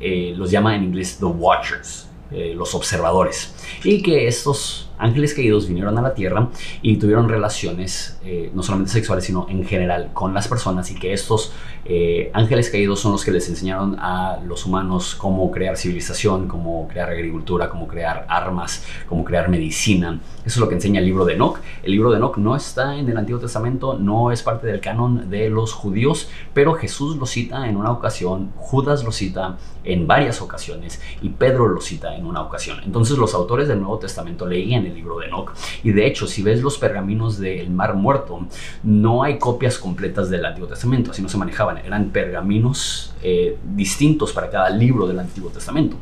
eh, 0.00 0.34
los 0.36 0.50
llama 0.50 0.74
en 0.74 0.84
inglés 0.84 1.18
the 1.18 1.26
watchers, 1.26 2.08
eh, 2.30 2.54
los 2.56 2.74
observadores. 2.74 3.54
Y 3.84 4.02
que 4.02 4.26
estos 4.26 4.89
ángeles 5.00 5.34
caídos 5.34 5.66
vinieron 5.66 5.98
a 5.98 6.02
la 6.02 6.14
tierra 6.14 6.48
y 6.82 6.96
tuvieron 6.96 7.28
relaciones, 7.28 8.18
eh, 8.24 8.50
no 8.54 8.62
solamente 8.62 8.92
sexuales, 8.92 9.24
sino 9.24 9.46
en 9.48 9.64
general 9.64 10.10
con 10.12 10.34
las 10.34 10.46
personas 10.48 10.90
y 10.90 10.94
que 10.94 11.12
estos 11.12 11.52
eh, 11.84 12.30
ángeles 12.34 12.70
caídos 12.70 13.00
son 13.00 13.12
los 13.12 13.24
que 13.24 13.30
les 13.30 13.48
enseñaron 13.48 13.96
a 13.98 14.38
los 14.46 14.66
humanos 14.66 15.14
cómo 15.14 15.50
crear 15.50 15.76
civilización, 15.76 16.46
cómo 16.46 16.86
crear 16.88 17.10
agricultura, 17.10 17.70
cómo 17.70 17.88
crear 17.88 18.26
armas, 18.28 18.84
cómo 19.08 19.24
crear 19.24 19.48
medicina. 19.48 20.20
Eso 20.40 20.44
es 20.44 20.56
lo 20.58 20.68
que 20.68 20.74
enseña 20.74 21.00
el 21.00 21.06
libro 21.06 21.24
de 21.24 21.34
Enoch. 21.34 21.58
El 21.82 21.92
libro 21.92 22.10
de 22.10 22.18
Enoch 22.18 22.36
no 22.36 22.54
está 22.54 22.96
en 22.96 23.08
el 23.08 23.16
Antiguo 23.16 23.40
Testamento, 23.40 23.98
no 23.98 24.30
es 24.30 24.42
parte 24.42 24.66
del 24.66 24.80
canon 24.80 25.30
de 25.30 25.50
los 25.50 25.72
judíos, 25.72 26.28
pero 26.54 26.74
Jesús 26.74 27.16
lo 27.16 27.26
cita 27.26 27.68
en 27.68 27.76
una 27.76 27.92
ocasión, 27.92 28.52
Judas 28.56 29.04
lo 29.04 29.12
cita 29.12 29.56
en 29.84 30.06
varias 30.06 30.42
ocasiones 30.42 31.00
y 31.22 31.30
Pedro 31.30 31.68
lo 31.68 31.80
cita 31.80 32.14
en 32.14 32.26
una 32.26 32.42
ocasión. 32.42 32.78
Entonces 32.84 33.16
los 33.18 33.34
autores 33.34 33.68
del 33.68 33.80
Nuevo 33.80 33.98
Testamento 33.98 34.46
leían 34.46 34.86
el 34.90 34.96
libro 34.96 35.18
de 35.18 35.26
Enoch 35.26 35.52
y 35.82 35.92
de 35.92 36.06
hecho 36.06 36.26
si 36.26 36.42
ves 36.42 36.62
los 36.62 36.78
pergaminos 36.78 37.38
del 37.38 37.70
Mar 37.70 37.94
Muerto 37.94 38.46
no 38.82 39.22
hay 39.22 39.38
copias 39.38 39.78
completas 39.78 40.30
del 40.30 40.44
Antiguo 40.44 40.68
Testamento, 40.68 41.10
así 41.10 41.22
no 41.22 41.28
se 41.28 41.38
manejaban, 41.38 41.78
eran 41.78 42.10
pergaminos 42.10 43.14
eh, 43.22 43.56
distintos 43.74 44.32
para 44.32 44.50
cada 44.50 44.70
libro 44.70 45.06
del 45.06 45.18
Antiguo 45.18 45.50
Testamento. 45.50 45.96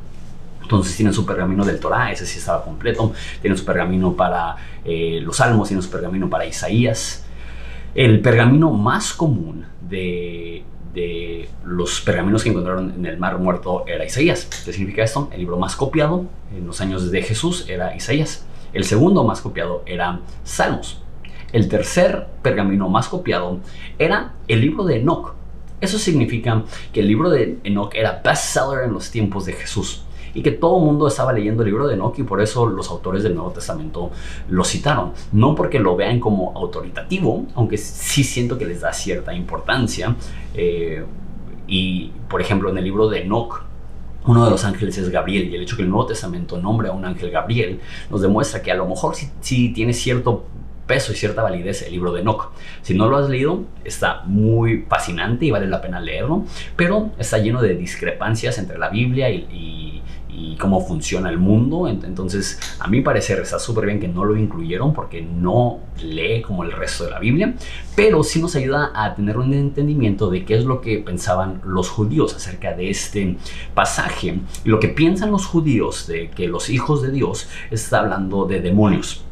Entonces 0.68 0.94
tienen 0.96 1.14
su 1.14 1.24
pergamino 1.24 1.64
del 1.64 1.80
Torah, 1.80 2.12
ese 2.12 2.26
sí 2.26 2.38
estaba 2.38 2.62
completo. 2.62 3.14
Tienen 3.40 3.56
su 3.56 3.64
pergamino 3.64 4.12
para 4.12 4.54
eh, 4.84 5.18
los 5.22 5.38
Salmos, 5.38 5.68
tienen 5.68 5.82
su 5.82 5.90
pergamino 5.90 6.28
para 6.28 6.44
Isaías. 6.44 7.24
El 7.94 8.20
pergamino 8.20 8.70
más 8.70 9.14
común 9.14 9.64
de, 9.88 10.62
de 10.92 11.48
los 11.64 12.02
pergaminos 12.02 12.42
que 12.42 12.50
encontraron 12.50 12.92
en 12.96 13.06
el 13.06 13.16
Mar 13.16 13.38
Muerto 13.38 13.84
era 13.86 14.04
Isaías. 14.04 14.46
¿Qué 14.64 14.72
significa 14.74 15.02
esto? 15.02 15.30
El 15.32 15.38
libro 15.38 15.56
más 15.56 15.74
copiado 15.74 16.26
en 16.54 16.66
los 16.66 16.82
años 16.82 17.10
de 17.10 17.22
Jesús 17.22 17.64
era 17.68 17.96
Isaías. 17.96 18.44
El 18.72 18.84
segundo 18.84 19.24
más 19.24 19.40
copiado 19.40 19.82
era 19.86 20.20
Salmos. 20.44 21.02
El 21.52 21.68
tercer 21.68 22.26
pergamino 22.42 22.88
más 22.88 23.08
copiado 23.08 23.58
era 23.98 24.34
el 24.48 24.60
libro 24.60 24.84
de 24.84 24.96
Enoch. 24.96 25.34
Eso 25.80 25.98
significa 25.98 26.64
que 26.92 27.00
el 27.00 27.06
libro 27.06 27.30
de 27.30 27.58
Enoch 27.64 27.94
era 27.94 28.20
bestseller 28.24 28.84
en 28.84 28.92
los 28.92 29.10
tiempos 29.10 29.46
de 29.46 29.52
Jesús 29.52 30.02
y 30.34 30.42
que 30.42 30.50
todo 30.50 30.78
el 30.78 30.84
mundo 30.84 31.08
estaba 31.08 31.32
leyendo 31.32 31.62
el 31.62 31.68
libro 31.68 31.86
de 31.86 31.94
Enoch 31.94 32.18
y 32.18 32.22
por 32.22 32.40
eso 32.40 32.66
los 32.66 32.90
autores 32.90 33.22
del 33.22 33.34
Nuevo 33.34 33.50
Testamento 33.50 34.10
lo 34.48 34.64
citaron. 34.64 35.12
No 35.32 35.54
porque 35.54 35.78
lo 35.78 35.96
vean 35.96 36.20
como 36.20 36.52
autoritativo, 36.56 37.46
aunque 37.54 37.78
sí 37.78 38.24
siento 38.24 38.58
que 38.58 38.66
les 38.66 38.80
da 38.80 38.92
cierta 38.92 39.32
importancia. 39.32 40.16
Eh, 40.54 41.04
y, 41.66 42.12
por 42.28 42.40
ejemplo, 42.40 42.70
en 42.70 42.78
el 42.78 42.84
libro 42.84 43.08
de 43.08 43.22
Enoch, 43.22 43.62
uno 44.28 44.44
de 44.44 44.50
los 44.50 44.62
ángeles 44.64 44.98
es 44.98 45.08
Gabriel 45.08 45.48
y 45.48 45.56
el 45.56 45.62
hecho 45.62 45.74
que 45.74 45.82
el 45.82 45.88
Nuevo 45.88 46.06
Testamento 46.06 46.58
nombre 46.58 46.88
a 46.88 46.92
un 46.92 47.04
ángel 47.06 47.30
Gabriel 47.30 47.80
nos 48.10 48.20
demuestra 48.20 48.60
que 48.60 48.70
a 48.70 48.74
lo 48.74 48.86
mejor 48.86 49.14
sí, 49.40 49.72
tiene 49.72 49.94
cierto 49.94 50.44
peso 50.86 51.12
y 51.12 51.16
cierta 51.16 51.42
validez 51.42 51.80
el 51.82 51.92
libro 51.92 52.12
de 52.12 52.20
Enoch. 52.20 52.52
Si 52.82 52.94
no 52.94 53.08
lo 53.08 53.16
has 53.16 53.30
leído, 53.30 53.64
está 53.84 54.22
muy 54.26 54.84
fascinante 54.86 55.46
y 55.46 55.50
vale 55.50 55.66
la 55.66 55.80
pena 55.80 55.98
leerlo, 55.98 56.44
pero 56.76 57.10
está 57.18 57.38
lleno 57.38 57.62
de 57.62 57.74
discrepancias 57.74 58.58
entre 58.58 58.78
la 58.78 58.90
Biblia 58.90 59.30
y 59.30 60.02
cómo 60.58 60.80
funciona 60.80 61.30
el 61.30 61.38
mundo. 61.38 61.88
Entonces, 61.88 62.58
a 62.78 62.88
mi 62.88 63.00
parecer 63.00 63.40
está 63.40 63.58
súper 63.58 63.86
bien 63.86 64.00
que 64.00 64.08
no 64.08 64.24
lo 64.24 64.36
incluyeron 64.36 64.92
porque 64.92 65.22
no 65.22 65.80
lee 66.02 66.42
como 66.42 66.64
el 66.64 66.72
resto 66.72 67.04
de 67.04 67.10
la 67.10 67.18
Biblia, 67.18 67.54
pero 67.94 68.22
sí 68.22 68.40
nos 68.40 68.54
ayuda 68.56 68.92
a 68.94 69.14
tener 69.14 69.38
un 69.38 69.52
entendimiento 69.54 70.30
de 70.30 70.44
qué 70.44 70.56
es 70.56 70.64
lo 70.64 70.80
que 70.80 70.98
pensaban 70.98 71.60
los 71.64 71.88
judíos 71.88 72.34
acerca 72.34 72.74
de 72.74 72.90
este 72.90 73.36
pasaje. 73.74 74.40
Y 74.64 74.68
lo 74.68 74.80
que 74.80 74.88
piensan 74.88 75.30
los 75.30 75.46
judíos 75.46 76.06
de 76.06 76.30
que 76.30 76.48
los 76.48 76.70
hijos 76.70 77.02
de 77.02 77.10
Dios 77.10 77.48
está 77.70 78.00
hablando 78.00 78.44
de 78.44 78.60
demonios. 78.60 79.24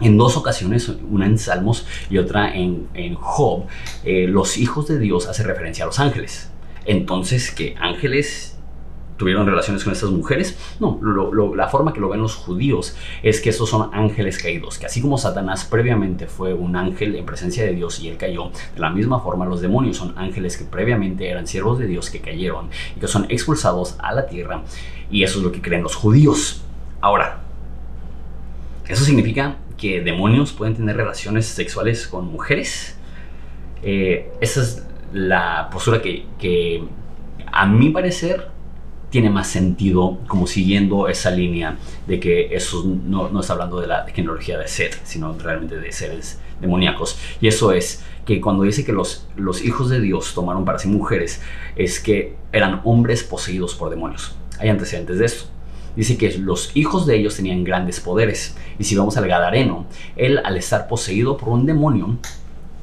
En 0.00 0.18
dos 0.18 0.36
ocasiones, 0.36 0.90
una 1.08 1.26
en 1.26 1.38
Salmos 1.38 1.86
y 2.10 2.18
otra 2.18 2.52
en, 2.54 2.88
Job, 3.14 3.66
eh, 4.04 4.26
los 4.26 4.58
hijos 4.58 4.88
de 4.88 4.98
Dios 4.98 5.28
hace 5.28 5.44
referencia 5.44 5.84
a 5.84 5.86
los 5.86 6.00
ángeles. 6.00 6.50
Entonces, 6.84 7.52
que 7.52 7.76
ángeles 7.78 8.58
tuvieron 9.16 9.46
relaciones 9.46 9.84
con 9.84 9.92
estas 9.92 10.10
mujeres. 10.10 10.58
No, 10.80 11.00
la 11.54 11.68
forma 11.68 11.92
que 11.92 12.00
lo 12.00 12.08
ven 12.08 12.20
los 12.20 12.34
judíos 12.34 12.96
es 13.22 13.40
que 13.40 13.50
estos 13.50 13.68
son 13.68 13.90
ángeles 13.92 14.38
caídos, 14.38 14.78
que 14.78 14.86
así 14.86 15.00
como 15.00 15.18
Satanás 15.18 15.64
previamente 15.64 16.26
fue 16.26 16.54
un 16.54 16.76
ángel 16.76 17.14
en 17.16 17.24
presencia 17.24 17.64
de 17.64 17.74
Dios 17.74 18.00
y 18.00 18.08
él 18.08 18.16
cayó, 18.16 18.50
de 18.74 18.80
la 18.80 18.90
misma 18.90 19.20
forma 19.20 19.46
los 19.46 19.60
demonios 19.60 19.96
son 19.96 20.14
ángeles 20.16 20.56
que 20.56 20.64
previamente 20.64 21.28
eran 21.28 21.46
siervos 21.46 21.78
de 21.78 21.86
Dios 21.86 22.10
que 22.10 22.20
cayeron 22.20 22.68
y 22.96 23.00
que 23.00 23.08
son 23.08 23.26
expulsados 23.28 23.96
a 23.98 24.12
la 24.12 24.26
tierra 24.26 24.62
y 25.10 25.22
eso 25.22 25.38
es 25.38 25.44
lo 25.44 25.52
que 25.52 25.62
creen 25.62 25.82
los 25.82 25.94
judíos. 25.94 26.62
Ahora, 27.00 27.40
¿eso 28.88 29.04
significa 29.04 29.56
que 29.76 30.00
demonios 30.00 30.52
pueden 30.52 30.74
tener 30.74 30.96
relaciones 30.96 31.46
sexuales 31.46 32.06
con 32.08 32.26
mujeres? 32.26 32.96
Eh, 33.82 34.32
esa 34.40 34.62
es 34.62 34.86
la 35.12 35.68
postura 35.70 36.00
que, 36.00 36.24
que 36.38 36.82
a 37.52 37.66
mi 37.66 37.90
parecer 37.90 38.53
tiene 39.14 39.30
más 39.30 39.46
sentido 39.46 40.18
como 40.26 40.48
siguiendo 40.48 41.06
esa 41.06 41.30
línea 41.30 41.78
de 42.08 42.18
que 42.18 42.52
eso 42.52 42.84
no, 42.84 43.28
no 43.28 43.42
está 43.42 43.52
hablando 43.52 43.80
de 43.80 43.86
la 43.86 44.04
tecnología 44.04 44.58
de 44.58 44.66
ser, 44.66 44.90
sino 45.04 45.32
realmente 45.38 45.78
de 45.78 45.92
seres 45.92 46.40
demoníacos. 46.60 47.16
Y 47.40 47.46
eso 47.46 47.70
es 47.70 48.02
que 48.26 48.40
cuando 48.40 48.64
dice 48.64 48.84
que 48.84 48.90
los, 48.90 49.28
los 49.36 49.62
hijos 49.62 49.88
de 49.88 50.00
Dios 50.00 50.34
tomaron 50.34 50.64
para 50.64 50.80
sí 50.80 50.88
mujeres, 50.88 51.40
es 51.76 52.00
que 52.00 52.34
eran 52.50 52.80
hombres 52.82 53.22
poseídos 53.22 53.76
por 53.76 53.88
demonios. 53.88 54.34
Hay 54.58 54.68
antecedentes 54.68 55.20
de 55.20 55.26
esto. 55.26 55.44
Dice 55.94 56.18
que 56.18 56.36
los 56.36 56.76
hijos 56.76 57.06
de 57.06 57.14
ellos 57.14 57.36
tenían 57.36 57.62
grandes 57.62 58.00
poderes. 58.00 58.56
Y 58.80 58.82
si 58.82 58.96
vamos 58.96 59.16
al 59.16 59.28
Gadareno, 59.28 59.86
él 60.16 60.40
al 60.44 60.56
estar 60.56 60.88
poseído 60.88 61.36
por 61.36 61.50
un 61.50 61.66
demonio, 61.66 62.18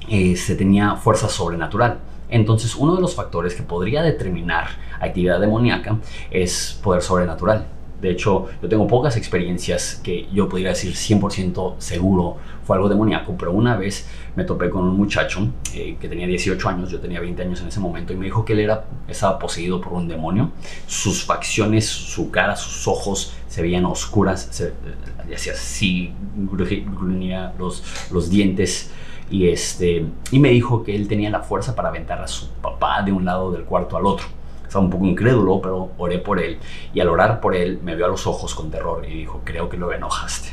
eh, 0.07 0.37
se 0.37 0.55
tenía 0.55 0.95
fuerza 0.95 1.27
sobrenatural. 1.27 1.99
Entonces, 2.31 2.75
uno 2.75 2.95
de 2.95 3.01
los 3.01 3.13
factores 3.13 3.53
que 3.53 3.61
podría 3.61 4.01
determinar 4.01 4.69
actividad 4.99 5.39
demoníaca 5.39 5.99
es 6.31 6.79
poder 6.81 7.01
sobrenatural. 7.01 7.67
De 8.01 8.09
hecho, 8.09 8.47
yo 8.61 8.67
tengo 8.67 8.87
pocas 8.87 9.15
experiencias 9.15 10.01
que 10.03 10.27
yo 10.33 10.49
podría 10.49 10.69
decir 10.69 10.93
100% 10.93 11.75
seguro 11.77 12.37
fue 12.65 12.75
algo 12.75 12.89
demoníaco, 12.89 13.35
pero 13.37 13.51
una 13.51 13.77
vez 13.77 14.07
me 14.35 14.43
topé 14.43 14.71
con 14.71 14.83
un 14.85 14.95
muchacho 14.97 15.47
eh, 15.75 15.97
que 16.01 16.09
tenía 16.09 16.25
18 16.25 16.67
años, 16.67 16.89
yo 16.89 16.99
tenía 16.99 17.19
20 17.19 17.43
años 17.43 17.61
en 17.61 17.67
ese 17.67 17.79
momento, 17.79 18.11
y 18.11 18.15
me 18.15 18.25
dijo 18.25 18.43
que 18.43 18.53
él 18.53 18.61
era, 18.61 18.85
estaba 19.07 19.37
poseído 19.37 19.79
por 19.79 19.93
un 19.93 20.07
demonio. 20.07 20.51
Sus 20.87 21.23
facciones, 21.23 21.85
su 21.85 22.31
cara, 22.31 22.55
sus 22.55 22.87
ojos 22.87 23.33
se 23.47 23.61
veían 23.61 23.85
oscuras, 23.85 24.47
se, 24.49 24.69
eh, 24.69 25.33
hacía 25.35 25.53
así, 25.53 26.11
gruñía 26.35 27.53
los, 27.59 27.83
los 28.09 28.31
dientes 28.31 28.89
y, 29.31 29.47
este, 29.47 30.05
y 30.29 30.39
me 30.39 30.49
dijo 30.49 30.83
que 30.83 30.95
él 30.95 31.07
tenía 31.07 31.29
la 31.29 31.39
fuerza 31.39 31.73
para 31.73 31.89
aventar 31.89 32.21
a 32.21 32.27
su 32.27 32.49
papá 32.49 33.01
de 33.01 33.11
un 33.11 33.25
lado 33.25 33.51
del 33.51 33.63
cuarto 33.63 33.97
al 33.97 34.05
otro. 34.05 34.27
Estaba 34.63 34.83
un 34.83 34.91
poco 34.91 35.05
incrédulo, 35.05 35.61
pero 35.61 35.89
oré 35.97 36.19
por 36.19 36.39
él. 36.39 36.59
Y 36.93 36.99
al 36.99 37.09
orar 37.09 37.39
por 37.39 37.55
él, 37.55 37.79
me 37.83 37.95
vio 37.95 38.05
a 38.05 38.09
los 38.09 38.27
ojos 38.27 38.53
con 38.53 38.69
terror 38.69 39.05
y 39.05 39.13
dijo, 39.13 39.41
creo 39.43 39.69
que 39.69 39.77
lo 39.77 39.91
enojaste. 39.91 40.49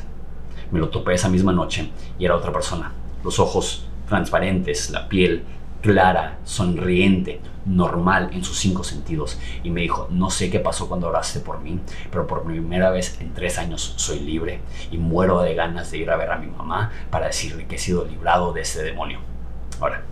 Me 0.71 0.79
lo 0.79 0.89
topé 0.89 1.15
esa 1.15 1.29
misma 1.29 1.53
noche 1.53 1.91
y 2.19 2.25
era 2.25 2.37
otra 2.37 2.53
persona. 2.53 2.93
Los 3.25 3.39
ojos 3.39 3.87
transparentes, 4.09 4.91
la 4.91 5.09
piel 5.09 5.45
clara, 5.83 6.39
sonriente, 6.45 7.41
normal 7.69 8.31
en 8.33 8.43
sus 8.43 8.59
cinco 8.59 8.83
sentidos. 8.85 9.39
Y 9.63 9.71
me 9.71 9.83
dijo, 9.83 10.09
no 10.11 10.31
sé 10.31 10.51
qué 10.51 10.59
pasó 10.59 10.89
cuando 10.89 11.09
oraste 11.09 11.41
por 11.41 11.61
mí, 11.61 11.79
pero 12.11 12.27
por 12.27 12.43
primera 12.43 12.91
vez 12.91 13.21
en 13.21 13.35
tres 13.35 13.59
años 13.59 13.95
soy 13.97 14.21
libre 14.21 14.61
y 14.91 14.99
muero 14.99 15.41
de 15.43 15.55
ganas 15.55 15.91
de 15.91 15.99
ir 15.99 16.11
a 16.11 16.17
ver 16.17 16.31
a 16.31 16.39
mi 16.39 16.47
mamá 16.47 16.91
para 17.11 17.27
decirle 17.27 17.67
que 17.67 17.77
he 17.77 17.79
sido 17.79 18.05
librado 18.05 18.53
de 18.53 18.63
ese 18.63 18.83
demonio. 18.83 19.21
Ahora, 19.81 20.03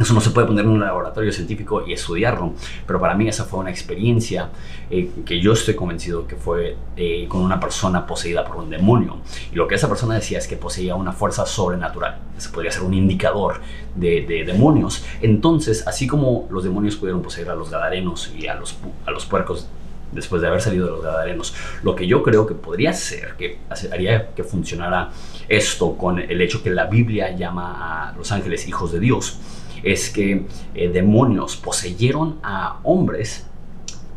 eso 0.00 0.14
no 0.14 0.20
se 0.20 0.30
puede 0.30 0.46
poner 0.46 0.64
en 0.64 0.70
un 0.70 0.80
laboratorio 0.80 1.30
científico 1.32 1.84
y 1.86 1.92
estudiarlo, 1.92 2.54
pero 2.86 2.98
para 2.98 3.14
mí 3.14 3.28
esa 3.28 3.44
fue 3.44 3.60
una 3.60 3.70
experiencia 3.70 4.48
eh, 4.90 5.10
que 5.24 5.40
yo 5.40 5.52
estoy 5.52 5.74
convencido 5.74 6.26
que 6.26 6.36
fue 6.36 6.76
eh, 6.96 7.26
con 7.28 7.42
una 7.42 7.60
persona 7.60 8.06
poseída 8.06 8.44
por 8.44 8.56
un 8.56 8.70
demonio. 8.70 9.18
Y 9.52 9.56
lo 9.56 9.68
que 9.68 9.74
esa 9.74 9.88
persona 9.88 10.14
decía 10.14 10.38
es 10.38 10.48
que 10.48 10.56
poseía 10.56 10.94
una 10.94 11.12
fuerza 11.12 11.44
sobrenatural. 11.44 12.18
Se 12.38 12.48
podría 12.48 12.72
ser 12.72 12.82
un 12.82 12.94
indicador 12.94 13.60
de, 13.94 14.44
demonios. 14.46 15.04
Entonces, 15.20 15.86
así 15.86 16.06
como 16.06 16.48
los 16.50 16.64
demonios 16.64 16.96
pudieron 16.96 17.20
poseer 17.22 17.50
a 17.50 17.54
los 17.54 17.70
gadarenos 17.70 18.32
y 18.36 18.46
a 18.46 18.54
los, 18.54 18.78
a 19.06 19.10
los 19.10 19.26
puercos 19.26 19.68
después 20.12 20.42
de 20.42 20.48
haber 20.48 20.60
salido 20.60 20.86
de 20.86 20.92
los 20.92 21.02
gadarenos. 21.02 21.54
Lo 21.82 21.94
que 21.94 22.06
yo 22.06 22.22
creo 22.22 22.46
que 22.46 22.54
podría 22.54 22.92
ser, 22.92 23.34
que 23.36 23.58
haría 23.92 24.30
que 24.34 24.44
funcionara 24.44 25.10
esto 25.48 25.96
con 25.96 26.18
el 26.18 26.40
hecho 26.40 26.62
que 26.62 26.70
la 26.70 26.86
Biblia 26.86 27.36
llama 27.36 28.08
a 28.08 28.16
los 28.16 28.32
ángeles 28.32 28.66
hijos 28.66 28.92
de 28.92 29.00
Dios, 29.00 29.38
es 29.82 30.10
que 30.10 30.46
eh, 30.74 30.88
demonios 30.88 31.56
poseyeron 31.56 32.38
a 32.42 32.80
hombres 32.82 33.46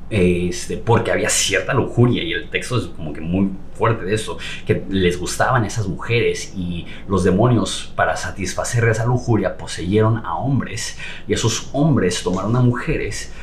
este, 0.10 0.78
porque 0.78 1.12
había 1.12 1.30
cierta 1.30 1.74
lujuria 1.74 2.22
y 2.22 2.34
el 2.34 2.50
texto 2.50 2.78
es 2.78 2.86
como 2.86 3.14
que 3.14 3.22
muy 3.22 3.50
fuerte 3.74 4.06
de 4.06 4.14
eso, 4.14 4.38
que 4.68 4.84
les 4.90 5.18
gustaban 5.18 5.66
esas 5.66 5.88
mujeres 5.88 6.54
y 6.56 6.86
los 7.08 7.24
demonios 7.24 7.92
para 7.96 8.16
satisfacer 8.16 8.88
esa 8.90 9.06
lujuria 9.06 9.58
poseyeron 9.58 10.18
a 10.24 10.36
hombres 10.36 11.00
y 11.28 11.34
esos 11.34 11.70
hombres 11.74 12.22
tomaron 12.22 12.56
a 12.56 12.62
mujeres 12.62 13.34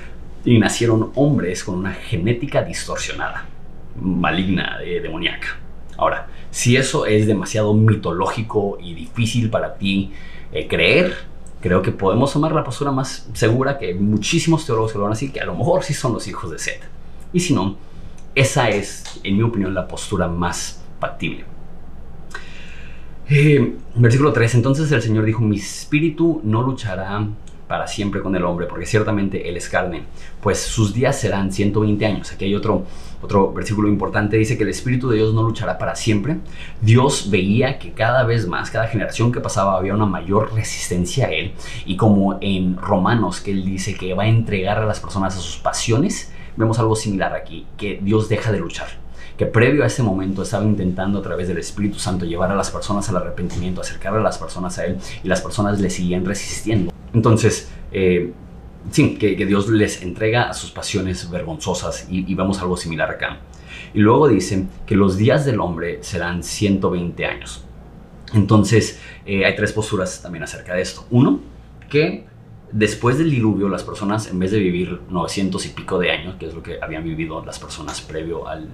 y 0.44 0.58
nacieron 0.58 1.10
hombres 1.16 1.64
con 1.64 1.74
una 1.74 1.92
genética 1.92 2.62
distorsionada, 2.62 3.46
maligna, 4.00 4.78
demoníaca. 4.78 5.58
Ahora, 5.96 6.28
si 6.50 6.76
eso 6.76 7.04
es 7.04 7.26
demasiado 7.26 7.74
mitológico 7.74 8.78
y 8.80 8.94
difícil 8.94 9.50
para 9.50 9.74
ti 9.74 10.12
eh, 10.52 10.66
creer, 10.66 11.29
creo 11.60 11.82
que 11.82 11.92
podemos 11.92 12.32
tomar 12.32 12.52
la 12.52 12.64
postura 12.64 12.90
más 12.90 13.28
segura 13.34 13.78
que 13.78 13.94
muchísimos 13.94 14.64
teólogos 14.66 14.94
lo 14.94 15.02
van 15.02 15.12
a 15.12 15.14
decir, 15.14 15.32
que 15.32 15.40
a 15.40 15.44
lo 15.44 15.54
mejor 15.54 15.82
sí 15.82 15.94
son 15.94 16.12
los 16.14 16.26
hijos 16.26 16.50
de 16.50 16.58
Seth. 16.58 16.82
Y 17.32 17.40
si 17.40 17.54
no, 17.54 17.76
esa 18.34 18.70
es, 18.70 19.20
en 19.22 19.36
mi 19.36 19.42
opinión, 19.42 19.74
la 19.74 19.86
postura 19.86 20.28
más 20.28 20.80
factible. 20.98 21.44
Eh, 23.28 23.76
versículo 23.94 24.32
3. 24.32 24.56
Entonces 24.56 24.90
el 24.90 25.02
Señor 25.02 25.24
dijo, 25.24 25.40
mi 25.40 25.56
espíritu 25.56 26.40
no 26.42 26.62
luchará 26.62 27.26
para 27.70 27.86
siempre 27.86 28.20
con 28.20 28.34
el 28.34 28.44
hombre, 28.44 28.66
porque 28.66 28.84
ciertamente 28.84 29.48
él 29.48 29.56
es 29.56 29.68
carne, 29.68 30.02
pues 30.42 30.58
sus 30.58 30.92
días 30.92 31.20
serán 31.20 31.52
120 31.52 32.04
años. 32.04 32.32
Aquí 32.32 32.46
hay 32.46 32.56
otro, 32.56 32.84
otro 33.22 33.52
versículo 33.52 33.88
importante, 33.88 34.36
dice 34.36 34.58
que 34.58 34.64
el 34.64 34.70
Espíritu 34.70 35.08
de 35.08 35.18
Dios 35.18 35.32
no 35.34 35.44
luchará 35.44 35.78
para 35.78 35.94
siempre. 35.94 36.38
Dios 36.80 37.30
veía 37.30 37.78
que 37.78 37.92
cada 37.92 38.24
vez 38.24 38.48
más, 38.48 38.72
cada 38.72 38.88
generación 38.88 39.30
que 39.30 39.38
pasaba, 39.38 39.76
había 39.76 39.94
una 39.94 40.06
mayor 40.06 40.52
resistencia 40.52 41.28
a 41.28 41.30
él. 41.30 41.52
Y 41.86 41.96
como 41.96 42.38
en 42.40 42.76
Romanos, 42.76 43.40
que 43.40 43.52
él 43.52 43.64
dice 43.64 43.94
que 43.94 44.14
va 44.14 44.24
a 44.24 44.28
entregar 44.28 44.78
a 44.78 44.84
las 44.84 44.98
personas 44.98 45.36
a 45.36 45.40
sus 45.40 45.58
pasiones, 45.58 46.32
vemos 46.56 46.80
algo 46.80 46.96
similar 46.96 47.36
aquí, 47.36 47.68
que 47.76 48.00
Dios 48.02 48.28
deja 48.28 48.50
de 48.50 48.58
luchar 48.58 48.88
que 49.40 49.46
previo 49.46 49.84
a 49.84 49.86
ese 49.86 50.02
momento 50.02 50.42
estaba 50.42 50.66
intentando 50.66 51.20
a 51.20 51.22
través 51.22 51.48
del 51.48 51.56
Espíritu 51.56 51.98
Santo 51.98 52.26
llevar 52.26 52.50
a 52.50 52.54
las 52.54 52.70
personas 52.70 53.08
al 53.08 53.16
arrepentimiento, 53.16 53.80
acercar 53.80 54.14
a 54.14 54.20
las 54.20 54.36
personas 54.36 54.78
a 54.78 54.84
Él 54.84 54.98
y 55.24 55.28
las 55.28 55.40
personas 55.40 55.80
le 55.80 55.88
seguían 55.88 56.26
resistiendo. 56.26 56.92
Entonces, 57.14 57.70
eh, 57.90 58.34
sí, 58.90 59.16
que, 59.16 59.34
Dios 59.46 59.70
les 59.70 60.02
entrega 60.02 60.50
a 60.50 60.52
sus 60.52 60.72
pasiones 60.72 61.30
vergonzosas 61.30 62.06
y, 62.10 62.34
vemos 62.34 62.60
algo 62.60 62.76
similar 62.76 63.12
acá. 63.12 63.38
Y 63.94 64.00
luego 64.00 64.28
dice 64.28 64.66
que 64.84 64.94
los 64.94 65.16
días 65.16 65.46
del 65.46 65.60
hombre 65.60 66.00
serán 66.02 66.42
120 66.42 67.24
años. 67.24 67.64
Entonces, 68.34 69.00
eh, 69.24 69.46
hay 69.46 69.56
tres 69.56 69.72
posturas 69.72 70.20
también 70.20 70.44
acerca 70.44 70.74
de 70.74 70.82
esto. 70.82 71.06
Uno, 71.10 71.40
que 71.88 72.26
después 72.72 73.16
del 73.16 73.30
diluvio 73.30 73.70
las 73.70 73.84
personas, 73.84 74.26
en 74.30 74.38
vez 74.38 74.50
de 74.50 74.58
vivir 74.58 75.00
900 75.08 75.64
y 75.64 75.68
pico 75.70 75.98
de 75.98 76.10
años, 76.10 76.34
que 76.38 76.44
es 76.44 76.52
lo 76.52 76.62
que 76.62 76.78
habían 76.82 77.04
vivido 77.04 77.42
las 77.42 77.58
personas 77.58 78.02
previo 78.02 78.46
al 78.46 78.68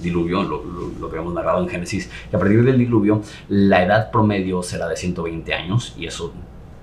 diluvio, 0.00 0.42
lo, 0.42 0.64
lo, 1.00 1.10
que 1.10 1.16
hemos 1.16 1.34
narrado 1.34 1.62
en 1.62 1.68
Génesis, 1.68 2.10
que 2.30 2.36
a 2.36 2.38
partir 2.38 2.62
del 2.64 2.78
diluvio 2.78 3.22
la 3.48 3.82
edad 3.84 4.10
promedio 4.10 4.62
será 4.62 4.88
de 4.88 4.96
120 4.96 5.54
años 5.54 5.94
y 5.98 6.06
eso 6.06 6.32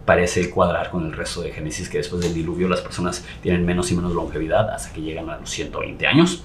parece 0.05 0.49
cuadrar 0.49 0.91
con 0.91 1.05
el 1.05 1.13
resto 1.13 1.41
de 1.41 1.51
Génesis, 1.51 1.89
que 1.89 1.97
después 1.97 2.21
del 2.21 2.33
diluvio 2.33 2.67
las 2.67 2.81
personas 2.81 3.25
tienen 3.41 3.65
menos 3.65 3.91
y 3.91 3.95
menos 3.95 4.13
longevidad 4.13 4.69
hasta 4.69 4.93
que 4.93 5.01
llegan 5.01 5.29
a 5.29 5.37
los 5.37 5.49
120 5.49 6.05
años. 6.07 6.43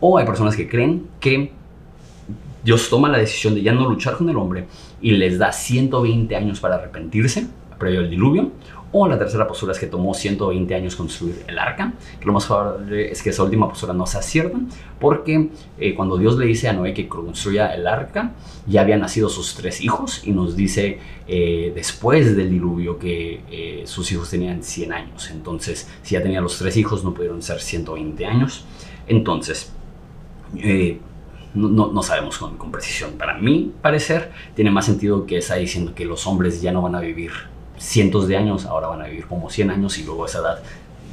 O 0.00 0.18
hay 0.18 0.26
personas 0.26 0.54
que 0.54 0.68
creen 0.68 1.08
que 1.18 1.52
Dios 2.62 2.90
toma 2.90 3.08
la 3.08 3.18
decisión 3.18 3.54
de 3.54 3.62
ya 3.62 3.72
no 3.72 3.88
luchar 3.88 4.16
con 4.16 4.28
el 4.28 4.36
hombre 4.36 4.66
y 5.00 5.12
les 5.12 5.38
da 5.38 5.52
120 5.52 6.36
años 6.36 6.60
para 6.60 6.74
arrepentirse 6.74 7.46
previo 7.78 8.00
al 8.00 8.10
diluvio 8.10 8.50
o 8.90 9.06
la 9.06 9.18
tercera 9.18 9.46
postura 9.46 9.72
es 9.72 9.78
que 9.78 9.86
tomó 9.86 10.14
120 10.14 10.74
años 10.74 10.96
construir 10.96 11.44
el 11.46 11.58
arca, 11.58 11.92
lo 12.22 12.32
más 12.32 12.46
probable 12.46 13.10
es 13.10 13.22
que 13.22 13.30
esa 13.30 13.42
última 13.42 13.68
postura 13.68 13.92
no 13.92 14.06
sea 14.06 14.22
cierta, 14.22 14.58
porque 14.98 15.50
eh, 15.78 15.94
cuando 15.94 16.16
Dios 16.16 16.38
le 16.38 16.46
dice 16.46 16.68
a 16.68 16.72
Noé 16.72 16.94
que 16.94 17.06
construya 17.06 17.74
el 17.74 17.86
arca, 17.86 18.32
ya 18.66 18.80
habían 18.80 19.00
nacido 19.00 19.28
sus 19.28 19.54
tres 19.54 19.82
hijos 19.82 20.22
y 20.26 20.32
nos 20.32 20.56
dice 20.56 20.98
eh, 21.26 21.72
después 21.74 22.34
del 22.34 22.50
diluvio 22.50 22.98
que 22.98 23.42
eh, 23.50 23.82
sus 23.84 24.10
hijos 24.12 24.30
tenían 24.30 24.62
100 24.62 24.92
años. 24.92 25.30
Entonces, 25.30 25.88
si 26.02 26.14
ya 26.14 26.22
tenía 26.22 26.40
los 26.40 26.58
tres 26.58 26.76
hijos, 26.76 27.04
no 27.04 27.12
pudieron 27.12 27.42
ser 27.42 27.60
120 27.60 28.24
años. 28.24 28.64
Entonces, 29.06 29.72
no, 31.54 31.92
no, 31.92 32.02
sabemos 32.02 32.38
con, 32.38 32.56
con, 32.56 32.70
precisión. 32.70 33.12
Para 33.18 33.36
mí 33.36 33.72
parecer, 33.82 34.32
tiene 34.54 34.70
más 34.70 34.86
sentido 34.86 35.26
que 35.26 35.38
está 35.38 35.56
diciendo 35.56 35.94
que 35.94 36.06
los 36.06 36.26
hombres 36.26 36.62
ya 36.62 36.72
no 36.72 36.80
van 36.80 36.94
a 36.94 37.00
vivir 37.00 37.32
cientos 37.78 38.28
de 38.28 38.36
años, 38.36 38.66
ahora 38.66 38.88
van 38.88 39.02
a 39.02 39.06
vivir 39.06 39.26
como 39.26 39.50
100 39.50 39.70
años 39.70 39.98
y 39.98 40.04
luego 40.04 40.26
esa 40.26 40.38
edad 40.38 40.62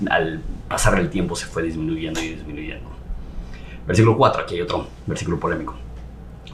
al 0.10 0.42
pasar 0.68 1.00
el 1.00 1.10
tiempo 1.10 1.36
se 1.36 1.46
fue 1.46 1.64
disminuyendo 1.64 2.22
y 2.22 2.30
disminuyendo. 2.30 2.90
Versículo 3.88 4.18
4, 4.18 4.44
aquí 4.44 4.56
hay 4.56 4.62
otro 4.62 4.88
versículo 5.06 5.40
polémico. 5.40 5.76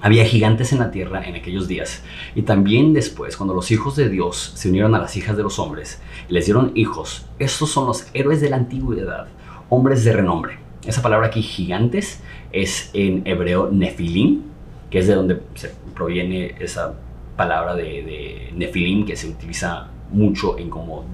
Había 0.01 0.25
gigantes 0.25 0.73
en 0.73 0.79
la 0.79 0.91
tierra 0.91 1.23
en 1.25 1.35
aquellos 1.35 1.67
días, 1.67 2.03
y 2.33 2.41
también 2.41 2.93
después, 2.93 3.37
cuando 3.37 3.53
los 3.53 3.69
hijos 3.71 3.95
de 3.95 4.09
Dios 4.09 4.53
se 4.55 4.69
unieron 4.69 4.95
a 4.95 4.99
las 4.99 5.15
hijas 5.15 5.37
de 5.37 5.43
los 5.43 5.59
hombres 5.59 6.01
y 6.27 6.33
les 6.33 6.45
dieron 6.45 6.71
hijos, 6.75 7.25
estos 7.37 7.69
son 7.69 7.85
los 7.85 8.07
héroes 8.13 8.41
de 8.41 8.49
la 8.49 8.57
antigüedad, 8.57 9.27
hombres 9.69 10.03
de 10.03 10.13
renombre. 10.13 10.57
Esa 10.85 11.03
palabra 11.03 11.27
aquí, 11.27 11.43
gigantes, 11.43 12.19
es 12.51 12.89
en 12.93 13.21
hebreo 13.25 13.69
nefilim, 13.71 14.41
que 14.89 14.99
es 14.99 15.07
de 15.07 15.13
donde 15.13 15.41
se 15.53 15.71
proviene 15.93 16.55
esa 16.59 16.95
palabra 17.37 17.75
de, 17.75 17.83
de 17.83 18.49
nefilim 18.55 19.05
que 19.05 19.15
se 19.15 19.29
utiliza 19.29 19.87
mucho 20.11 20.57
en 20.57 20.69
como 20.69 21.05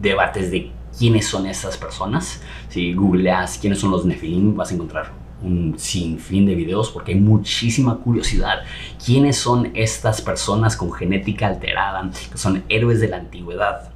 debates 0.00 0.50
de 0.50 0.70
quiénes 0.98 1.26
son 1.26 1.46
esas 1.46 1.76
personas. 1.76 2.42
Si 2.68 2.94
googleas 2.94 3.58
quiénes 3.58 3.80
son 3.80 3.90
los 3.90 4.04
Nefilim, 4.04 4.56
vas 4.56 4.70
a 4.70 4.74
encontrar 4.74 5.12
un 5.42 5.78
sinfín 5.78 6.46
de 6.46 6.54
videos 6.54 6.90
porque 6.90 7.12
hay 7.12 7.20
muchísima 7.20 7.98
curiosidad. 7.98 8.60
¿Quiénes 9.04 9.36
son 9.36 9.70
estas 9.74 10.20
personas 10.22 10.76
con 10.76 10.92
genética 10.92 11.46
alterada 11.46 12.10
que 12.30 12.38
son 12.38 12.64
héroes 12.68 13.00
de 13.00 13.08
la 13.08 13.18
antigüedad? 13.18 13.90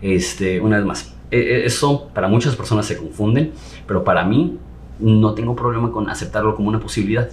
Este, 0.00 0.60
una 0.60 0.76
vez 0.78 0.86
más, 0.86 1.14
e, 1.30 1.38
e, 1.38 1.66
eso 1.66 2.08
para 2.12 2.28
muchas 2.28 2.56
personas 2.56 2.86
se 2.86 2.96
confunden, 2.96 3.52
pero 3.86 4.02
para 4.04 4.24
mí 4.24 4.58
no 4.98 5.34
tengo 5.34 5.56
problema 5.56 5.90
con 5.90 6.08
aceptarlo 6.08 6.54
como 6.54 6.68
una 6.68 6.80
posibilidad 6.80 7.30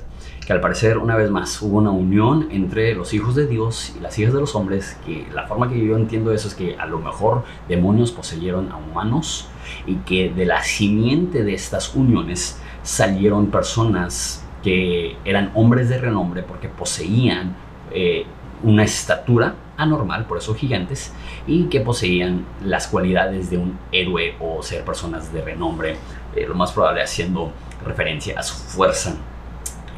que 0.49 0.53
al 0.53 0.61
parecer 0.61 0.97
una 0.97 1.15
vez 1.15 1.29
más 1.29 1.61
hubo 1.61 1.77
una 1.77 1.91
unión 1.91 2.47
entre 2.49 2.95
los 2.95 3.13
hijos 3.13 3.35
de 3.35 3.45
Dios 3.45 3.93
y 3.95 3.99
las 3.99 4.17
hijas 4.17 4.33
de 4.33 4.39
los 4.39 4.55
hombres, 4.55 4.97
que 5.05 5.27
la 5.31 5.45
forma 5.45 5.69
que 5.69 5.77
yo 5.77 5.95
entiendo 5.95 6.33
eso 6.33 6.47
es 6.47 6.55
que 6.55 6.75
a 6.75 6.87
lo 6.87 6.97
mejor 6.97 7.43
demonios 7.67 8.11
poseyeron 8.11 8.71
a 8.71 8.77
humanos 8.77 9.47
y 9.85 9.97
que 9.97 10.31
de 10.31 10.47
la 10.47 10.63
simiente 10.63 11.43
de 11.43 11.53
estas 11.53 11.93
uniones 11.93 12.59
salieron 12.81 13.51
personas 13.51 14.43
que 14.63 15.17
eran 15.23 15.51
hombres 15.53 15.87
de 15.87 15.99
renombre 15.99 16.41
porque 16.41 16.67
poseían 16.67 17.55
eh, 17.91 18.25
una 18.63 18.81
estatura 18.81 19.53
anormal, 19.77 20.25
por 20.25 20.39
eso 20.39 20.55
gigantes, 20.55 21.13
y 21.45 21.65
que 21.65 21.81
poseían 21.81 22.43
las 22.65 22.87
cualidades 22.87 23.51
de 23.51 23.59
un 23.59 23.77
héroe 23.91 24.33
o 24.39 24.63
ser 24.63 24.83
personas 24.83 25.31
de 25.31 25.43
renombre, 25.43 25.97
eh, 26.35 26.47
lo 26.47 26.55
más 26.55 26.71
probable 26.71 27.03
haciendo 27.03 27.51
referencia 27.85 28.39
a 28.39 28.41
su 28.41 28.55
fuerza 28.55 29.15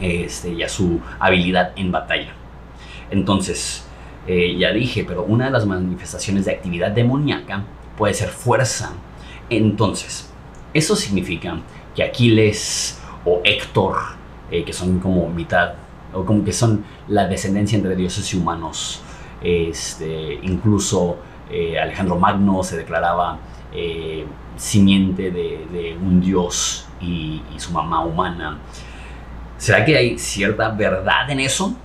este, 0.02 0.52
y 0.54 0.64
a 0.64 0.70
su 0.70 1.00
habilidad 1.20 1.74
en 1.76 1.92
batalla. 1.92 2.34
Entonces, 3.12 3.86
eh, 4.28 4.56
ya 4.58 4.72
dije, 4.72 5.04
pero 5.08 5.24
una 5.24 5.46
de 5.46 5.52
las 5.52 5.66
manifestaciones 5.66 6.46
de 6.46 6.52
actividad 6.52 6.92
demoníaca 6.92 7.64
puede 7.98 8.14
ser 8.14 8.30
fuerza. 8.30 8.94
Entonces, 9.50 10.32
eso 10.74 10.96
significa 10.96 11.60
que 11.96 12.04
Aquiles 12.04 13.02
o 13.26 13.42
Héctor, 13.44 13.98
eh, 14.50 14.64
que 14.64 14.74
son 14.74 15.00
como 15.00 15.30
mitad, 15.30 15.74
o 16.14 16.26
como 16.26 16.44
que 16.44 16.52
son 16.52 16.84
la 17.08 17.28
descendencia 17.28 17.78
entre 17.78 17.96
dioses 17.96 18.34
y 18.34 18.38
humanos, 18.38 19.02
este, 19.42 20.40
incluso 20.44 21.18
eh, 21.50 21.80
Alejandro 21.80 22.18
Magno 22.18 22.64
se 22.64 22.78
declaraba 22.78 23.40
simiente 24.58 25.32
de, 25.32 25.98
un 26.02 26.20
dios 26.20 26.86
y, 27.00 27.42
y 27.56 27.60
su 27.60 27.72
mamá 27.72 28.04
humana. 28.04 28.60
¿Será 29.62 29.86
que 29.86 29.96
hay 29.96 30.18
cierta 30.18 30.70
verdad 30.70 31.30
en 31.30 31.40
eso? 31.40 31.76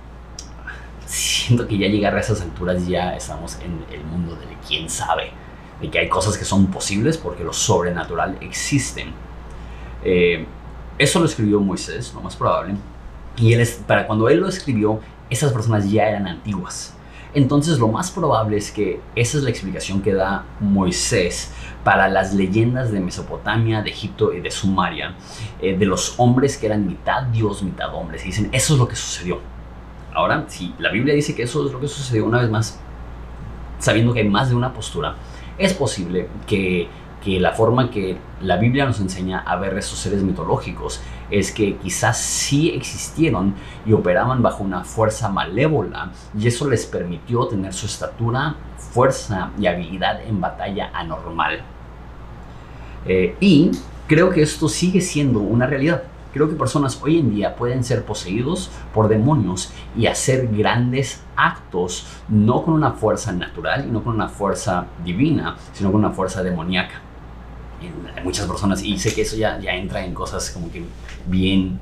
Siento 1.05 1.67
que 1.67 1.77
ya 1.77 1.87
llegar 1.87 2.15
a 2.15 2.19
esas 2.19 2.41
alturas 2.41 2.87
ya 2.87 3.15
estamos 3.15 3.59
en 3.61 3.85
el 3.93 4.03
mundo 4.03 4.35
de 4.35 4.47
quién 4.67 4.89
sabe, 4.89 5.29
de 5.79 5.91
que 5.91 5.99
hay 5.99 6.09
cosas 6.09 6.39
que 6.39 6.43
son 6.43 6.71
posibles 6.71 7.19
porque 7.19 7.43
lo 7.43 7.53
sobrenatural 7.53 8.35
existen. 8.41 9.13
Eh, 10.03 10.47
eso 10.97 11.19
lo 11.19 11.27
escribió 11.27 11.59
Moisés, 11.59 12.11
lo 12.15 12.21
más 12.21 12.35
probable. 12.35 12.73
Y 13.35 13.53
él 13.53 13.69
para 13.85 14.07
cuando 14.07 14.27
él 14.27 14.39
lo 14.39 14.49
escribió, 14.49 14.99
esas 15.29 15.53
personas 15.53 15.87
ya 15.87 16.09
eran 16.09 16.27
antiguas. 16.27 16.96
Entonces 17.33 17.79
lo 17.79 17.87
más 17.87 18.11
probable 18.11 18.57
es 18.57 18.71
que 18.71 18.99
esa 19.15 19.37
es 19.37 19.43
la 19.43 19.49
explicación 19.49 20.01
que 20.01 20.13
da 20.13 20.45
Moisés 20.59 21.51
para 21.83 22.07
las 22.07 22.33
leyendas 22.33 22.91
de 22.91 22.99
Mesopotamia, 22.99 23.81
de 23.81 23.89
Egipto 23.89 24.33
y 24.33 24.41
de 24.41 24.51
Sumaria, 24.51 25.15
eh, 25.61 25.77
de 25.77 25.85
los 25.85 26.15
hombres 26.17 26.57
que 26.57 26.65
eran 26.67 26.87
mitad 26.87 27.23
Dios, 27.23 27.63
mitad 27.63 27.93
hombres. 27.93 28.23
Y 28.23 28.27
dicen, 28.27 28.49
eso 28.51 28.73
es 28.73 28.79
lo 28.79 28.87
que 28.87 28.95
sucedió. 28.95 29.39
Ahora, 30.13 30.45
si 30.47 30.73
la 30.79 30.91
Biblia 30.91 31.13
dice 31.13 31.35
que 31.35 31.43
eso 31.43 31.65
es 31.65 31.71
lo 31.71 31.79
que 31.79 31.87
sucedió 31.87 32.25
una 32.25 32.39
vez 32.39 32.49
más, 32.49 32.79
sabiendo 33.79 34.13
que 34.13 34.21
hay 34.21 34.29
más 34.29 34.49
de 34.49 34.55
una 34.55 34.73
postura, 34.73 35.15
es 35.57 35.73
posible 35.73 36.27
que 36.45 36.87
que 37.23 37.39
la 37.39 37.51
forma 37.51 37.89
que 37.89 38.17
la 38.41 38.57
Biblia 38.57 38.85
nos 38.85 38.99
enseña 38.99 39.39
a 39.39 39.55
ver 39.55 39.77
esos 39.77 39.97
seres 39.99 40.21
mitológicos 40.21 41.01
es 41.29 41.51
que 41.51 41.75
quizás 41.77 42.17
sí 42.17 42.69
existieron 42.69 43.55
y 43.85 43.93
operaban 43.93 44.41
bajo 44.41 44.63
una 44.63 44.83
fuerza 44.83 45.29
malévola 45.29 46.11
y 46.37 46.47
eso 46.47 46.69
les 46.69 46.85
permitió 46.85 47.47
tener 47.47 47.73
su 47.73 47.85
estatura, 47.85 48.55
fuerza 48.77 49.51
y 49.59 49.67
habilidad 49.67 50.21
en 50.21 50.39
batalla 50.39 50.91
anormal. 50.93 51.61
Eh, 53.05 53.35
y 53.39 53.71
creo 54.07 54.29
que 54.29 54.41
esto 54.41 54.69
sigue 54.69 55.01
siendo 55.01 55.39
una 55.39 55.65
realidad. 55.65 56.03
Creo 56.33 56.49
que 56.49 56.55
personas 56.55 56.99
hoy 57.01 57.19
en 57.19 57.33
día 57.33 57.55
pueden 57.55 57.83
ser 57.83 58.03
poseídos 58.03 58.69
por 58.93 59.07
demonios 59.07 59.71
y 59.95 60.05
hacer 60.05 60.47
grandes 60.49 61.23
actos, 61.35 62.05
no 62.29 62.63
con 62.63 62.75
una 62.75 62.91
fuerza 62.91 63.31
natural 63.31 63.85
y 63.87 63.91
no 63.91 64.03
con 64.03 64.15
una 64.15 64.27
fuerza 64.27 64.85
divina, 65.03 65.55
sino 65.73 65.91
con 65.91 66.03
una 66.03 66.11
fuerza 66.11 66.43
demoníaca. 66.43 67.06
Hay 67.79 68.23
muchas 68.23 68.45
personas, 68.47 68.81
y 68.83 68.97
sé 68.97 69.13
que 69.13 69.21
eso 69.21 69.35
ya, 69.35 69.59
ya 69.59 69.73
entra 69.73 70.03
en 70.03 70.13
cosas 70.13 70.49
como 70.49 70.71
que 70.71 70.83
bien 71.27 71.79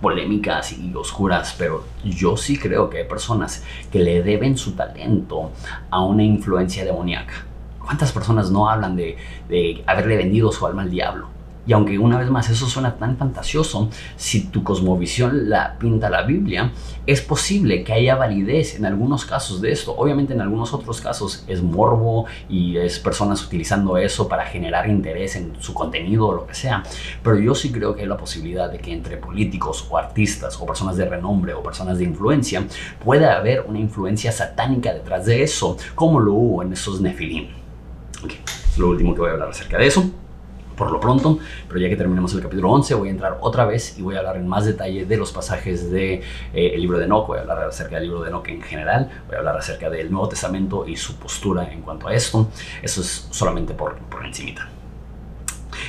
polémicas 0.00 0.72
y 0.72 0.94
oscuras, 0.94 1.54
pero 1.58 1.84
yo 2.04 2.36
sí 2.36 2.58
creo 2.58 2.88
que 2.88 2.98
hay 2.98 3.08
personas 3.08 3.64
que 3.90 3.98
le 3.98 4.22
deben 4.22 4.56
su 4.56 4.72
talento 4.72 5.50
a 5.90 6.04
una 6.04 6.22
influencia 6.22 6.84
demoníaca. 6.84 7.44
¿Cuántas 7.84 8.12
personas 8.12 8.50
no 8.50 8.68
hablan 8.68 8.94
de, 8.94 9.16
de 9.48 9.82
haberle 9.86 10.16
vendido 10.16 10.52
su 10.52 10.66
alma 10.66 10.82
al 10.82 10.90
diablo? 10.90 11.37
Y 11.68 11.74
aunque 11.74 11.98
una 11.98 12.18
vez 12.18 12.30
más 12.30 12.48
eso 12.48 12.66
suena 12.66 12.96
tan 12.96 13.18
fantasioso, 13.18 13.90
si 14.16 14.46
tu 14.46 14.64
cosmovisión 14.64 15.50
la 15.50 15.78
pinta 15.78 16.08
la 16.08 16.22
Biblia, 16.22 16.72
es 17.04 17.20
posible 17.20 17.84
que 17.84 17.92
haya 17.92 18.16
validez 18.16 18.76
en 18.76 18.86
algunos 18.86 19.26
casos 19.26 19.60
de 19.60 19.70
esto. 19.70 19.94
Obviamente 19.94 20.32
en 20.32 20.40
algunos 20.40 20.72
otros 20.72 21.02
casos 21.02 21.44
es 21.46 21.62
morbo 21.62 22.24
y 22.48 22.78
es 22.78 22.98
personas 22.98 23.44
utilizando 23.44 23.98
eso 23.98 24.28
para 24.28 24.46
generar 24.46 24.88
interés 24.88 25.36
en 25.36 25.60
su 25.60 25.74
contenido 25.74 26.28
o 26.28 26.34
lo 26.34 26.46
que 26.46 26.54
sea. 26.54 26.82
Pero 27.22 27.38
yo 27.38 27.54
sí 27.54 27.70
creo 27.70 27.94
que 27.94 28.00
hay 28.00 28.08
la 28.08 28.16
posibilidad 28.16 28.72
de 28.72 28.78
que 28.78 28.90
entre 28.90 29.18
políticos 29.18 29.86
o 29.90 29.98
artistas 29.98 30.58
o 30.58 30.64
personas 30.64 30.96
de 30.96 31.04
renombre 31.04 31.52
o 31.52 31.62
personas 31.62 31.98
de 31.98 32.04
influencia 32.04 32.66
pueda 33.04 33.36
haber 33.36 33.66
una 33.68 33.78
influencia 33.78 34.32
satánica 34.32 34.94
detrás 34.94 35.26
de 35.26 35.42
eso, 35.42 35.76
como 35.94 36.18
lo 36.18 36.32
hubo 36.32 36.62
en 36.62 36.72
esos 36.72 37.02
Nefilim. 37.02 37.48
Okay. 38.24 38.38
Lo 38.78 38.88
último 38.88 39.12
que 39.12 39.20
voy 39.20 39.28
a 39.28 39.32
hablar 39.34 39.50
acerca 39.50 39.76
de 39.76 39.86
eso 39.86 40.10
por 40.78 40.90
lo 40.90 41.00
pronto, 41.00 41.38
pero 41.66 41.80
ya 41.80 41.88
que 41.88 41.96
terminemos 41.96 42.32
el 42.34 42.40
capítulo 42.40 42.70
11 42.70 42.94
voy 42.94 43.08
a 43.08 43.10
entrar 43.10 43.38
otra 43.40 43.66
vez 43.66 43.98
y 43.98 44.02
voy 44.02 44.14
a 44.14 44.20
hablar 44.20 44.36
en 44.36 44.46
más 44.46 44.64
detalle 44.64 45.04
de 45.04 45.16
los 45.16 45.32
pasajes 45.32 45.90
del 45.90 46.20
de, 46.20 46.22
eh, 46.54 46.78
libro 46.78 46.98
de 46.98 47.04
Enoch, 47.04 47.26
voy 47.26 47.38
a 47.38 47.40
hablar 47.42 47.64
acerca 47.64 47.96
del 47.96 48.04
libro 48.04 48.22
de 48.22 48.28
Enoch 48.28 48.48
en 48.48 48.62
general, 48.62 49.10
voy 49.26 49.36
a 49.36 49.38
hablar 49.40 49.58
acerca 49.58 49.90
del 49.90 50.10
Nuevo 50.10 50.28
Testamento 50.28 50.86
y 50.86 50.96
su 50.96 51.16
postura 51.16 51.70
en 51.72 51.82
cuanto 51.82 52.08
a 52.08 52.14
esto, 52.14 52.48
eso 52.80 53.00
es 53.00 53.28
solamente 53.30 53.74
por, 53.74 53.98
por 53.98 54.24
encimita. 54.24 54.68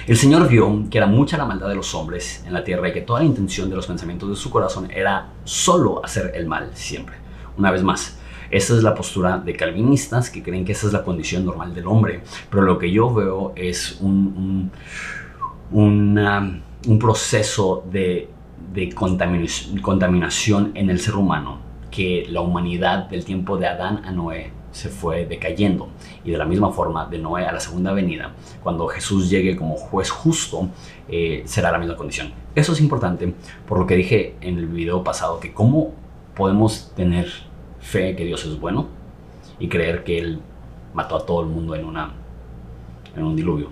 El 0.07 0.17
Señor 0.17 0.47
vio 0.47 0.85
que 0.89 0.97
era 0.97 1.07
mucha 1.07 1.37
la 1.37 1.45
maldad 1.45 1.69
de 1.69 1.75
los 1.75 1.93
hombres 1.93 2.43
en 2.45 2.53
la 2.53 2.63
tierra 2.63 2.89
y 2.89 2.93
que 2.93 3.01
toda 3.01 3.19
la 3.19 3.25
intención 3.25 3.69
de 3.69 3.75
los 3.75 3.85
pensamientos 3.87 4.29
de 4.29 4.35
su 4.35 4.49
corazón 4.49 4.89
era 4.91 5.29
solo 5.43 6.03
hacer 6.03 6.31
el 6.35 6.47
mal 6.47 6.71
siempre. 6.73 7.15
Una 7.57 7.71
vez 7.71 7.83
más, 7.83 8.18
esa 8.51 8.75
es 8.75 8.83
la 8.83 8.95
postura 8.95 9.37
de 9.37 9.55
calvinistas 9.55 10.29
que 10.29 10.41
creen 10.41 10.65
que 10.65 10.71
esa 10.71 10.87
es 10.87 10.93
la 10.93 11.03
condición 11.03 11.45
normal 11.45 11.73
del 11.73 11.87
hombre. 11.87 12.21
Pero 12.49 12.63
lo 12.63 12.77
que 12.77 12.91
yo 12.91 13.13
veo 13.13 13.53
es 13.55 13.99
un, 14.01 14.71
un, 15.71 16.99
proceso 16.99 17.83
de, 17.91 18.29
de 18.73 18.89
contaminación 18.93 20.71
en 20.75 20.89
el 20.89 20.99
ser 20.99 21.15
humano 21.15 21.59
que 21.91 22.25
la 22.29 22.41
humanidad 22.41 23.09
del 23.09 23.25
tiempo 23.25 23.57
de 23.57 23.67
Adán 23.67 24.01
a 24.05 24.11
Noé 24.11 24.51
se 24.71 24.89
fue 24.89 25.25
decayendo. 25.25 25.89
Y 26.23 26.31
de 26.31 26.37
la 26.37 26.45
misma 26.45 26.71
forma, 26.71 27.05
de 27.05 27.17
Noé 27.17 27.45
a 27.45 27.51
la 27.51 27.59
segunda 27.59 27.91
venida, 27.91 28.33
cuando 28.63 28.87
Jesús 28.87 29.29
llegue 29.29 29.55
como 29.55 29.75
juez 29.75 30.09
justo, 30.09 30.69
eh, 31.07 31.43
será 31.45 31.71
la 31.71 31.79
misma 31.79 31.95
condición. 31.95 32.31
Eso 32.55 32.73
es 32.73 32.81
importante 32.81 33.33
por 33.67 33.79
lo 33.79 33.87
que 33.87 33.95
dije 33.95 34.35
en 34.41 34.57
el 34.57 34.67
video 34.67 35.03
pasado, 35.03 35.39
que 35.39 35.53
cómo 35.53 35.93
podemos 36.35 36.91
tener 36.95 37.48
fe 37.79 38.15
que 38.15 38.25
Dios 38.25 38.45
es 38.45 38.59
bueno 38.59 38.87
y 39.59 39.67
creer 39.67 40.03
que 40.03 40.19
Él 40.19 40.41
mató 40.93 41.17
a 41.17 41.25
todo 41.25 41.41
el 41.41 41.47
mundo 41.47 41.75
en, 41.75 41.85
una, 41.85 42.13
en 43.15 43.23
un 43.23 43.35
diluvio. 43.35 43.71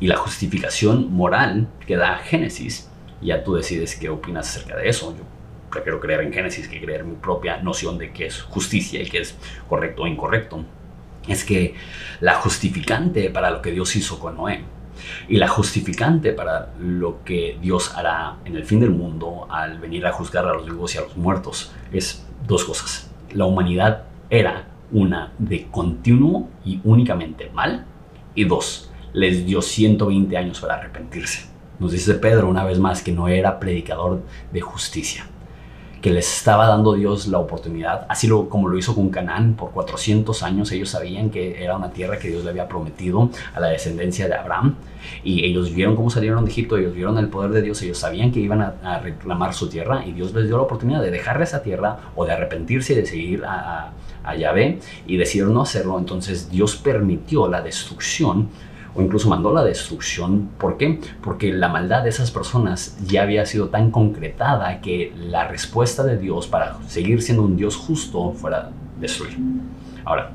Y 0.00 0.06
la 0.08 0.16
justificación 0.16 1.12
moral 1.12 1.68
que 1.86 1.96
da 1.96 2.18
Génesis, 2.18 2.88
ya 3.20 3.44
tú 3.44 3.54
decides 3.54 3.96
qué 3.96 4.08
opinas 4.08 4.48
acerca 4.48 4.76
de 4.76 4.88
eso. 4.88 5.14
Yo 5.16 5.24
prefiero 5.70 6.00
creer 6.00 6.20
en 6.20 6.32
Génesis 6.32 6.68
que 6.68 6.80
creer 6.80 7.04
mi 7.04 7.16
propia 7.16 7.58
noción 7.58 7.98
de 7.98 8.12
qué 8.12 8.26
es 8.26 8.42
justicia 8.42 9.02
y 9.02 9.08
qué 9.08 9.20
es 9.20 9.36
correcto 9.68 10.02
o 10.02 10.06
incorrecto. 10.06 10.64
Es 11.26 11.44
que 11.44 11.74
la 12.20 12.34
justificante 12.34 13.30
para 13.30 13.50
lo 13.50 13.62
que 13.62 13.72
Dios 13.72 13.96
hizo 13.96 14.18
con 14.18 14.36
Noé 14.36 14.64
y 15.28 15.36
la 15.36 15.48
justificante 15.48 16.32
para 16.32 16.72
lo 16.78 17.22
que 17.24 17.58
Dios 17.60 17.94
hará 17.96 18.36
en 18.44 18.56
el 18.56 18.64
fin 18.64 18.80
del 18.80 18.90
mundo 18.90 19.46
al 19.50 19.78
venir 19.78 20.06
a 20.06 20.12
juzgar 20.12 20.46
a 20.46 20.54
los 20.54 20.64
vivos 20.64 20.94
y 20.94 20.98
a 20.98 21.02
los 21.02 21.16
muertos 21.16 21.72
es 21.92 22.24
dos 22.46 22.64
cosas 22.64 23.05
la 23.32 23.44
humanidad 23.44 24.04
era 24.30 24.68
una 24.92 25.32
de 25.38 25.66
continuo 25.70 26.48
y 26.64 26.80
únicamente 26.84 27.50
mal, 27.52 27.84
y 28.34 28.44
dos, 28.44 28.90
les 29.12 29.46
dio 29.46 29.62
120 29.62 30.36
años 30.36 30.60
para 30.60 30.74
arrepentirse. 30.74 31.46
Nos 31.78 31.92
dice 31.92 32.14
Pedro 32.14 32.48
una 32.48 32.64
vez 32.64 32.78
más 32.78 33.02
que 33.02 33.12
no 33.12 33.28
era 33.28 33.58
predicador 33.58 34.22
de 34.52 34.60
justicia, 34.60 35.26
que 36.00 36.10
les 36.10 36.36
estaba 36.36 36.66
dando 36.66 36.94
Dios 36.94 37.26
la 37.28 37.38
oportunidad, 37.38 38.06
así 38.08 38.28
como 38.28 38.68
lo 38.68 38.78
hizo 38.78 38.94
con 38.94 39.08
Canaán 39.08 39.54
por 39.54 39.70
400 39.70 40.42
años. 40.42 40.70
Ellos 40.72 40.90
sabían 40.90 41.30
que 41.30 41.62
era 41.62 41.76
una 41.76 41.90
tierra 41.90 42.18
que 42.18 42.28
Dios 42.28 42.44
le 42.44 42.50
había 42.50 42.68
prometido 42.68 43.30
a 43.54 43.60
la 43.60 43.68
descendencia 43.68 44.28
de 44.28 44.34
Abraham 44.34 44.76
y 45.24 45.44
ellos 45.44 45.72
vieron 45.74 45.96
cómo 45.96 46.10
salieron 46.10 46.44
de 46.44 46.50
Egipto, 46.50 46.76
ellos 46.76 46.94
vieron 46.94 47.18
el 47.18 47.28
poder 47.28 47.50
de 47.52 47.62
Dios, 47.62 47.80
ellos 47.82 47.98
sabían 47.98 48.30
que 48.30 48.40
iban 48.40 48.60
a, 48.60 48.98
reclamar 49.02 49.54
su 49.54 49.68
tierra 49.68 50.04
y 50.06 50.12
Dios 50.12 50.32
les 50.32 50.46
dio 50.46 50.56
la 50.56 50.62
oportunidad 50.62 51.02
de 51.02 51.10
dejar 51.10 51.40
esa 51.42 51.62
tierra 51.62 51.98
o 52.14 52.24
de 52.24 52.32
arrepentirse 52.32 52.92
y 52.92 52.96
de 52.96 53.06
seguir 53.06 53.44
a, 53.44 53.84
a, 53.84 53.92
a 54.24 54.36
Yahvé 54.36 54.80
y 55.06 55.16
decidieron 55.16 55.54
no 55.54 55.62
hacerlo. 55.62 55.98
Entonces 55.98 56.50
Dios 56.50 56.76
permitió 56.76 57.48
la 57.48 57.62
destrucción 57.62 58.48
o 58.96 59.02
incluso 59.02 59.28
mandó 59.28 59.52
la 59.52 59.62
destrucción. 59.62 60.48
¿Por 60.58 60.76
qué? 60.76 61.00
Porque 61.22 61.52
la 61.52 61.68
maldad 61.68 62.02
de 62.02 62.08
esas 62.08 62.30
personas 62.30 62.96
ya 63.06 63.22
había 63.22 63.44
sido 63.44 63.68
tan 63.68 63.90
concretada 63.90 64.80
que 64.80 65.12
la 65.16 65.46
respuesta 65.46 66.02
de 66.02 66.16
Dios 66.16 66.46
para 66.46 66.78
seguir 66.88 67.22
siendo 67.22 67.42
un 67.42 67.56
Dios 67.56 67.76
justo 67.76 68.32
fuera 68.32 68.70
destruir. 68.98 69.36
Ahora, 70.04 70.30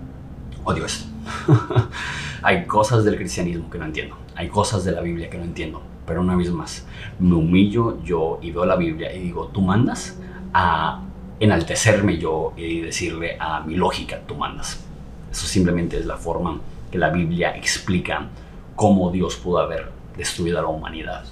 odio 0.64 0.86
esto. 0.86 1.06
Hay 2.44 2.66
cosas 2.66 3.04
del 3.04 3.16
cristianismo 3.16 3.70
que 3.70 3.78
no 3.78 3.86
entiendo. 3.86 4.16
Hay 4.36 4.48
cosas 4.48 4.84
de 4.84 4.92
la 4.92 5.02
Biblia 5.02 5.30
que 5.30 5.38
no 5.38 5.44
entiendo. 5.44 5.82
Pero 6.06 6.22
una 6.22 6.36
vez 6.36 6.52
más, 6.52 6.86
me 7.20 7.36
humillo 7.36 8.02
yo 8.04 8.40
y 8.42 8.52
veo 8.52 8.66
la 8.66 8.76
Biblia 8.76 9.14
y 9.14 9.20
digo, 9.20 9.48
tú 9.48 9.62
mandas 9.62 10.20
a 10.54 11.02
enaltecerme 11.40 12.18
yo 12.18 12.54
y 12.58 12.82
decirle 12.82 13.38
a 13.40 13.62
mi 13.62 13.76
lógica, 13.76 14.20
tú 14.28 14.36
mandas. 14.36 14.84
Eso 15.32 15.48
simplemente 15.48 15.98
es 15.98 16.06
la 16.06 16.18
forma 16.18 16.60
que 16.92 16.98
la 16.98 17.10
Biblia 17.10 17.56
explica 17.56 18.28
cómo 18.82 19.12
Dios 19.12 19.36
pudo 19.36 19.60
haber 19.60 19.92
destruido 20.18 20.58
a 20.58 20.64
la 20.64 20.68
humanidad. 20.68 21.24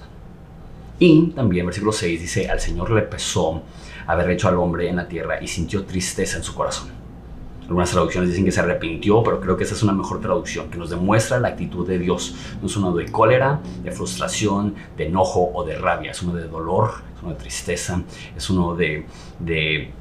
Y 0.99 1.31
también 1.31 1.65
versículo 1.65 1.91
6 1.91 2.21
dice, 2.21 2.47
al 2.47 2.59
Señor 2.59 2.91
le 2.91 3.01
pesó 3.01 3.63
haber 4.05 4.29
hecho 4.29 4.49
al 4.49 4.59
hombre 4.59 4.87
en 4.87 4.97
la 4.97 5.07
tierra 5.07 5.41
y 5.41 5.47
sintió 5.47 5.83
tristeza 5.83 6.37
en 6.37 6.43
su 6.43 6.53
corazón. 6.53 6.89
Algunas 7.63 7.89
traducciones 7.89 8.29
dicen 8.29 8.45
que 8.45 8.51
se 8.51 8.59
arrepintió, 8.59 9.23
pero 9.23 9.41
creo 9.41 9.57
que 9.57 9.63
esa 9.63 9.73
es 9.73 9.81
una 9.81 9.93
mejor 9.93 10.21
traducción, 10.21 10.69
que 10.69 10.77
nos 10.77 10.91
demuestra 10.91 11.39
la 11.39 11.47
actitud 11.47 11.87
de 11.87 11.97
Dios. 11.97 12.35
No 12.61 12.67
es 12.67 12.77
uno 12.77 12.93
de 12.93 13.11
cólera, 13.11 13.59
de 13.83 13.91
frustración, 13.91 14.75
de 14.95 15.07
enojo 15.07 15.49
o 15.51 15.63
de 15.63 15.75
rabia, 15.75 16.11
es 16.11 16.21
uno 16.21 16.35
de 16.35 16.47
dolor, 16.47 17.01
es 17.15 17.23
uno 17.23 17.31
de 17.31 17.39
tristeza, 17.39 18.03
es 18.37 18.47
uno 18.51 18.75
de, 18.75 19.07
de, 19.39 19.91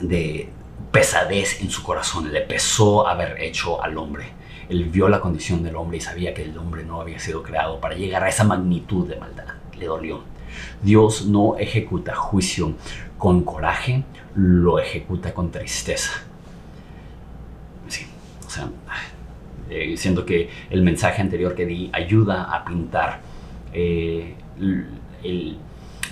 de 0.00 0.48
pesadez 0.90 1.60
en 1.60 1.68
su 1.68 1.82
corazón. 1.82 2.32
Le 2.32 2.40
pesó 2.40 3.06
haber 3.06 3.42
hecho 3.42 3.82
al 3.82 3.98
hombre. 3.98 4.37
Él 4.68 4.84
vio 4.84 5.08
la 5.08 5.20
condición 5.20 5.62
del 5.62 5.76
hombre 5.76 5.98
y 5.98 6.00
sabía 6.00 6.34
que 6.34 6.42
el 6.42 6.56
hombre 6.58 6.84
no 6.84 7.00
había 7.00 7.18
sido 7.18 7.42
creado 7.42 7.80
para 7.80 7.94
llegar 7.94 8.22
a 8.24 8.28
esa 8.28 8.44
magnitud 8.44 9.08
de 9.08 9.16
maldad. 9.16 9.46
Le 9.78 9.86
dolió. 9.86 10.22
Dios 10.82 11.26
no 11.26 11.56
ejecuta 11.56 12.14
juicio 12.14 12.72
con 13.16 13.42
coraje, 13.42 14.04
lo 14.34 14.78
ejecuta 14.78 15.32
con 15.32 15.50
tristeza. 15.50 16.12
Sí, 17.88 18.06
o 18.46 18.50
sea, 18.50 18.68
eh, 19.70 19.96
siento 19.96 20.24
que 20.24 20.50
el 20.70 20.82
mensaje 20.82 21.22
anterior 21.22 21.54
que 21.54 21.66
di 21.66 21.90
ayuda 21.92 22.44
a 22.44 22.64
pintar 22.64 23.20
eh, 23.72 24.34
el, 25.22 25.58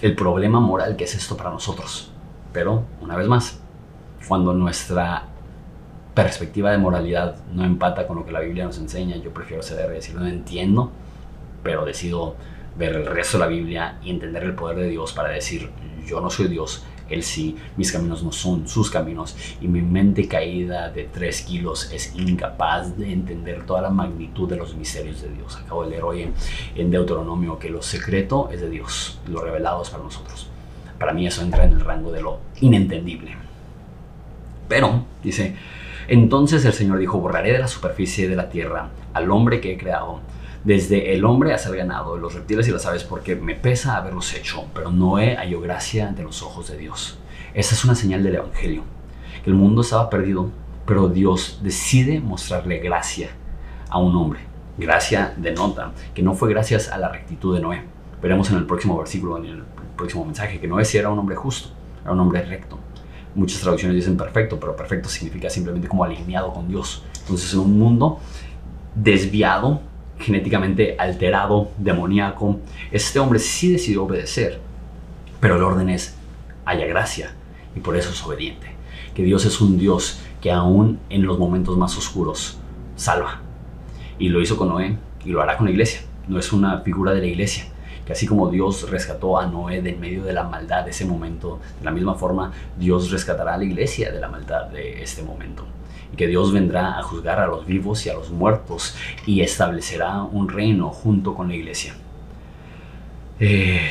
el 0.02 0.14
problema 0.14 0.60
moral 0.60 0.96
que 0.96 1.04
es 1.04 1.14
esto 1.14 1.36
para 1.36 1.50
nosotros. 1.50 2.10
Pero, 2.52 2.84
una 3.00 3.16
vez 3.16 3.28
más, 3.28 3.60
cuando 4.26 4.52
nuestra 4.54 5.24
perspectiva 6.16 6.70
de 6.70 6.78
moralidad 6.78 7.36
no 7.52 7.62
empata 7.62 8.06
con 8.06 8.16
lo 8.16 8.24
que 8.24 8.32
la 8.32 8.40
Biblia 8.40 8.64
nos 8.64 8.78
enseña, 8.78 9.16
yo 9.18 9.32
prefiero 9.34 9.62
ceder 9.62 9.90
y 9.90 9.96
decir, 9.96 10.14
no 10.14 10.26
entiendo, 10.26 10.90
pero 11.62 11.84
decido 11.84 12.36
ver 12.78 12.96
el 12.96 13.04
resto 13.04 13.36
de 13.36 13.44
la 13.44 13.48
Biblia 13.48 13.98
y 14.02 14.08
entender 14.08 14.42
el 14.44 14.54
poder 14.54 14.78
de 14.78 14.88
Dios 14.88 15.12
para 15.12 15.28
decir, 15.28 15.68
yo 16.06 16.22
no 16.22 16.30
soy 16.30 16.48
Dios, 16.48 16.84
Él 17.10 17.22
sí, 17.22 17.56
mis 17.76 17.92
caminos 17.92 18.22
no 18.22 18.32
son 18.32 18.66
sus 18.66 18.90
caminos 18.90 19.36
y 19.60 19.68
mi 19.68 19.82
mente 19.82 20.26
caída 20.26 20.88
de 20.88 21.04
tres 21.04 21.42
kilos 21.42 21.92
es 21.92 22.16
incapaz 22.16 22.96
de 22.96 23.12
entender 23.12 23.66
toda 23.66 23.82
la 23.82 23.90
magnitud 23.90 24.48
de 24.48 24.56
los 24.56 24.74
misterios 24.74 25.20
de 25.20 25.28
Dios. 25.28 25.58
Acabo 25.58 25.84
de 25.84 25.90
leer 25.90 26.02
hoy 26.02 26.32
en 26.76 26.90
Deuteronomio 26.90 27.58
que 27.58 27.68
lo 27.68 27.82
secreto 27.82 28.48
es 28.50 28.62
de 28.62 28.70
Dios, 28.70 29.20
lo 29.28 29.42
revelado 29.42 29.82
es 29.82 29.90
para 29.90 30.02
nosotros. 30.02 30.48
Para 30.98 31.12
mí 31.12 31.26
eso 31.26 31.42
entra 31.42 31.64
en 31.64 31.72
el 31.72 31.80
rango 31.80 32.10
de 32.10 32.22
lo 32.22 32.40
inentendible. 32.62 33.36
Pero, 34.66 35.04
dice, 35.22 35.54
entonces 36.08 36.64
el 36.64 36.72
Señor 36.72 36.98
dijo, 36.98 37.18
borraré 37.18 37.52
de 37.52 37.58
la 37.58 37.68
superficie 37.68 38.28
de 38.28 38.36
la 38.36 38.48
tierra 38.48 38.90
al 39.12 39.30
hombre 39.30 39.60
que 39.60 39.72
he 39.72 39.78
creado, 39.78 40.20
desde 40.64 41.14
el 41.14 41.24
hombre 41.24 41.52
hasta 41.52 41.68
el 41.68 41.76
ganado, 41.76 42.16
los 42.16 42.34
reptiles 42.34 42.66
y 42.68 42.72
las 42.72 42.86
aves, 42.86 43.04
porque 43.04 43.36
me 43.36 43.54
pesa 43.54 43.96
haberlos 43.96 44.34
hecho, 44.34 44.66
pero 44.74 44.90
Noé 44.90 45.36
halló 45.36 45.60
gracia 45.60 46.08
ante 46.08 46.22
los 46.22 46.42
ojos 46.42 46.68
de 46.68 46.76
Dios. 46.76 47.18
Esa 47.54 47.74
es 47.74 47.84
una 47.84 47.94
señal 47.94 48.22
del 48.22 48.34
Evangelio, 48.34 48.82
el 49.46 49.54
mundo 49.54 49.82
estaba 49.82 50.10
perdido, 50.10 50.50
pero 50.84 51.08
Dios 51.08 51.60
decide 51.62 52.20
mostrarle 52.20 52.78
gracia 52.78 53.30
a 53.88 53.98
un 53.98 54.16
hombre. 54.16 54.40
Gracia 54.76 55.34
denota 55.36 55.92
que 56.14 56.22
no 56.22 56.34
fue 56.34 56.50
gracias 56.50 56.90
a 56.90 56.98
la 56.98 57.08
rectitud 57.08 57.54
de 57.54 57.62
Noé. 57.62 57.84
Veremos 58.20 58.50
en 58.50 58.56
el 58.56 58.66
próximo 58.66 58.98
versículo, 58.98 59.38
en 59.38 59.44
el 59.46 59.62
próximo 59.96 60.24
mensaje, 60.24 60.58
que 60.58 60.66
Noé 60.66 60.84
sí 60.84 60.98
era 60.98 61.10
un 61.10 61.18
hombre 61.18 61.36
justo, 61.36 61.68
era 62.02 62.12
un 62.12 62.20
hombre 62.20 62.42
recto. 62.42 62.76
Muchas 63.36 63.60
traducciones 63.60 63.94
dicen 63.94 64.16
perfecto, 64.16 64.58
pero 64.58 64.74
perfecto 64.74 65.08
significa 65.08 65.50
simplemente 65.50 65.86
como 65.86 66.02
alineado 66.04 66.52
con 66.52 66.68
Dios. 66.68 67.04
Entonces, 67.20 67.52
en 67.52 67.60
un 67.60 67.78
mundo 67.78 68.18
desviado, 68.94 69.82
genéticamente 70.18 70.96
alterado, 70.98 71.70
demoníaco, 71.76 72.58
este 72.90 73.18
hombre 73.18 73.38
sí 73.38 73.70
decidió 73.70 74.04
obedecer, 74.04 74.58
pero 75.38 75.56
el 75.56 75.62
orden 75.62 75.90
es 75.90 76.16
haya 76.64 76.86
gracia 76.86 77.34
y 77.76 77.80
por 77.80 77.94
eso 77.94 78.10
es 78.10 78.24
obediente. 78.24 78.68
Que 79.14 79.22
Dios 79.22 79.44
es 79.44 79.60
un 79.60 79.78
Dios 79.78 80.20
que 80.40 80.50
aún 80.50 80.98
en 81.10 81.26
los 81.26 81.38
momentos 81.38 81.76
más 81.76 81.96
oscuros 81.96 82.58
salva. 82.96 83.42
Y 84.18 84.30
lo 84.30 84.40
hizo 84.40 84.56
con 84.56 84.68
Noé 84.68 84.96
y 85.24 85.28
lo 85.30 85.42
hará 85.42 85.58
con 85.58 85.66
la 85.66 85.72
iglesia. 85.72 86.00
No 86.26 86.38
es 86.38 86.52
una 86.52 86.80
figura 86.80 87.12
de 87.12 87.20
la 87.20 87.26
iglesia, 87.26 87.66
que 88.06 88.12
así 88.12 88.26
como 88.26 88.48
Dios 88.48 88.88
rescató 88.88 89.38
a 89.38 89.46
Noé 89.46 89.82
de 89.82 89.90
en 89.90 90.00
medio 90.00 90.22
de 90.22 90.32
la 90.32 90.44
maldad 90.44 90.84
de 90.84 90.92
ese 90.92 91.04
momento, 91.04 91.58
de 91.80 91.84
la 91.84 91.90
misma 91.90 92.14
forma 92.14 92.52
Dios 92.78 93.10
rescatará 93.10 93.54
a 93.54 93.58
la 93.58 93.64
iglesia 93.64 94.12
de 94.12 94.20
la 94.20 94.28
maldad 94.28 94.66
de 94.66 95.02
este 95.02 95.22
momento. 95.22 95.66
Y 96.12 96.16
que 96.16 96.28
Dios 96.28 96.52
vendrá 96.52 96.98
a 96.98 97.02
juzgar 97.02 97.40
a 97.40 97.48
los 97.48 97.66
vivos 97.66 98.06
y 98.06 98.10
a 98.10 98.14
los 98.14 98.30
muertos 98.30 98.94
y 99.26 99.40
establecerá 99.40 100.22
un 100.22 100.48
reino 100.48 100.90
junto 100.90 101.34
con 101.34 101.48
la 101.48 101.56
iglesia. 101.56 101.96
Eh, 103.40 103.90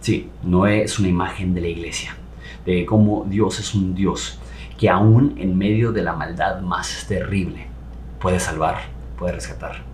sí, 0.00 0.30
Noé 0.42 0.82
es 0.82 0.98
una 0.98 1.08
imagen 1.08 1.52
de 1.52 1.60
la 1.60 1.68
iglesia, 1.68 2.16
de 2.64 2.86
cómo 2.86 3.26
Dios 3.28 3.60
es 3.60 3.74
un 3.74 3.94
Dios 3.94 4.38
que 4.78 4.88
aún 4.88 5.34
en 5.36 5.58
medio 5.58 5.92
de 5.92 6.02
la 6.02 6.14
maldad 6.14 6.62
más 6.62 7.04
terrible 7.06 7.66
puede 8.18 8.40
salvar, 8.40 8.78
puede 9.18 9.34
rescatar. 9.34 9.89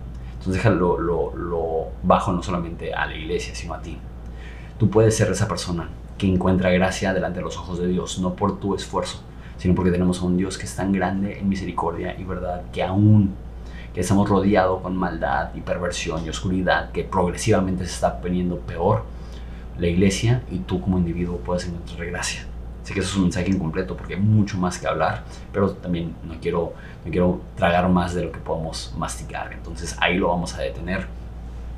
Entonces 0.47 0.63
déjalo 0.63 0.97
lo, 0.97 1.87
bajo 2.03 2.31
no 2.31 2.41
solamente 2.41 2.93
a 2.93 3.05
la 3.05 3.13
iglesia, 3.17 3.53
sino 3.53 3.73
a 3.73 3.81
ti. 3.81 3.97
Tú 4.79 4.89
puedes 4.89 5.17
ser 5.17 5.29
esa 5.29 5.45
persona 5.45 5.89
que 6.17 6.25
encuentra 6.25 6.69
gracia 6.69 7.13
delante 7.13 7.39
de 7.39 7.43
los 7.43 7.57
ojos 7.57 7.79
de 7.79 7.87
Dios, 7.87 8.19
no 8.19 8.33
por 8.33 8.57
tu 8.57 8.73
esfuerzo, 8.73 9.19
sino 9.57 9.75
porque 9.75 9.91
tenemos 9.91 10.21
a 10.21 10.25
un 10.25 10.37
Dios 10.37 10.57
que 10.57 10.63
es 10.63 10.73
tan 10.73 10.93
grande 10.93 11.37
en 11.37 11.49
misericordia 11.49 12.17
y 12.17 12.23
verdad 12.23 12.61
que 12.71 12.81
aún 12.81 13.35
que 13.93 13.99
estamos 13.99 14.29
rodeados 14.29 14.81
con 14.81 14.95
maldad 14.95 15.49
y 15.53 15.59
perversión 15.59 16.25
y 16.25 16.29
oscuridad 16.29 16.91
que 16.93 17.03
progresivamente 17.03 17.85
se 17.85 17.91
está 17.91 18.21
poniendo 18.21 18.57
peor, 18.59 19.03
la 19.77 19.87
iglesia 19.87 20.43
y 20.49 20.59
tú 20.59 20.79
como 20.79 20.97
individuo 20.97 21.39
puedes 21.39 21.67
encontrar 21.67 22.05
gracia. 22.05 22.45
Sé 22.87 22.93
que 22.93 23.01
eso 23.01 23.09
es 23.09 23.15
un 23.17 23.23
mensaje 23.23 23.49
incompleto 23.49 23.97
porque 23.97 24.13
hay 24.13 24.21
mucho 24.21 24.57
más 24.57 24.79
que 24.79 24.87
hablar, 24.87 25.25
pero 25.51 25.71
también 25.71 26.15
no 26.23 26.35
quiero, 26.39 26.71
no 27.03 27.11
quiero 27.11 27.41
tragar 27.57 27.89
más 27.89 28.15
de 28.15 28.23
lo 28.23 28.31
que 28.31 28.39
podemos 28.39 28.93
masticar. 28.97 29.51
Entonces 29.51 29.97
ahí 29.99 30.17
lo 30.17 30.29
vamos 30.29 30.55
a 30.55 30.61
detener. 30.61 31.05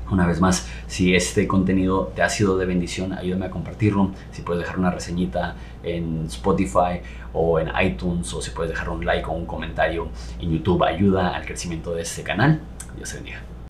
Una 0.08 0.24
vez 0.24 0.40
más, 0.40 0.68
si 0.86 1.16
este 1.16 1.48
contenido 1.48 2.12
te 2.14 2.22
ha 2.22 2.28
sido 2.28 2.56
de 2.58 2.64
bendición, 2.64 3.12
ayúdame 3.12 3.46
a 3.46 3.50
compartirlo. 3.50 4.12
Si 4.30 4.42
puedes 4.42 4.62
dejar 4.62 4.78
una 4.78 4.92
reseñita 4.92 5.56
en 5.82 6.26
Spotify 6.26 7.00
o 7.32 7.58
en 7.58 7.72
iTunes, 7.84 8.32
o 8.32 8.40
si 8.40 8.52
puedes 8.52 8.70
dejar 8.70 8.90
un 8.90 9.04
like 9.04 9.26
o 9.26 9.32
un 9.32 9.46
comentario 9.46 10.10
en 10.38 10.52
YouTube, 10.52 10.84
ayuda 10.84 11.34
al 11.34 11.44
crecimiento 11.44 11.92
de 11.92 12.02
este 12.02 12.22
canal. 12.22 12.60
Dios 12.96 13.10
te 13.10 13.16
bendiga. 13.16 13.49